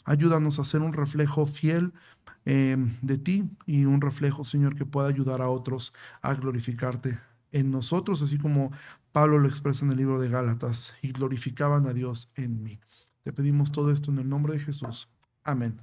[0.08, 1.94] Ayúdanos a ser un reflejo fiel
[2.46, 7.20] em, de ti y un reflejo, Señor, que pueda ayudar a otros a glorificarte
[7.52, 8.72] en nosotros, así como
[9.12, 12.80] Pablo lo expresa en el libro de Gálatas, y glorificaban a Dios en mí.
[13.24, 15.10] Te pedimos todo esto en el nombre de Jesús.
[15.44, 15.78] Amén.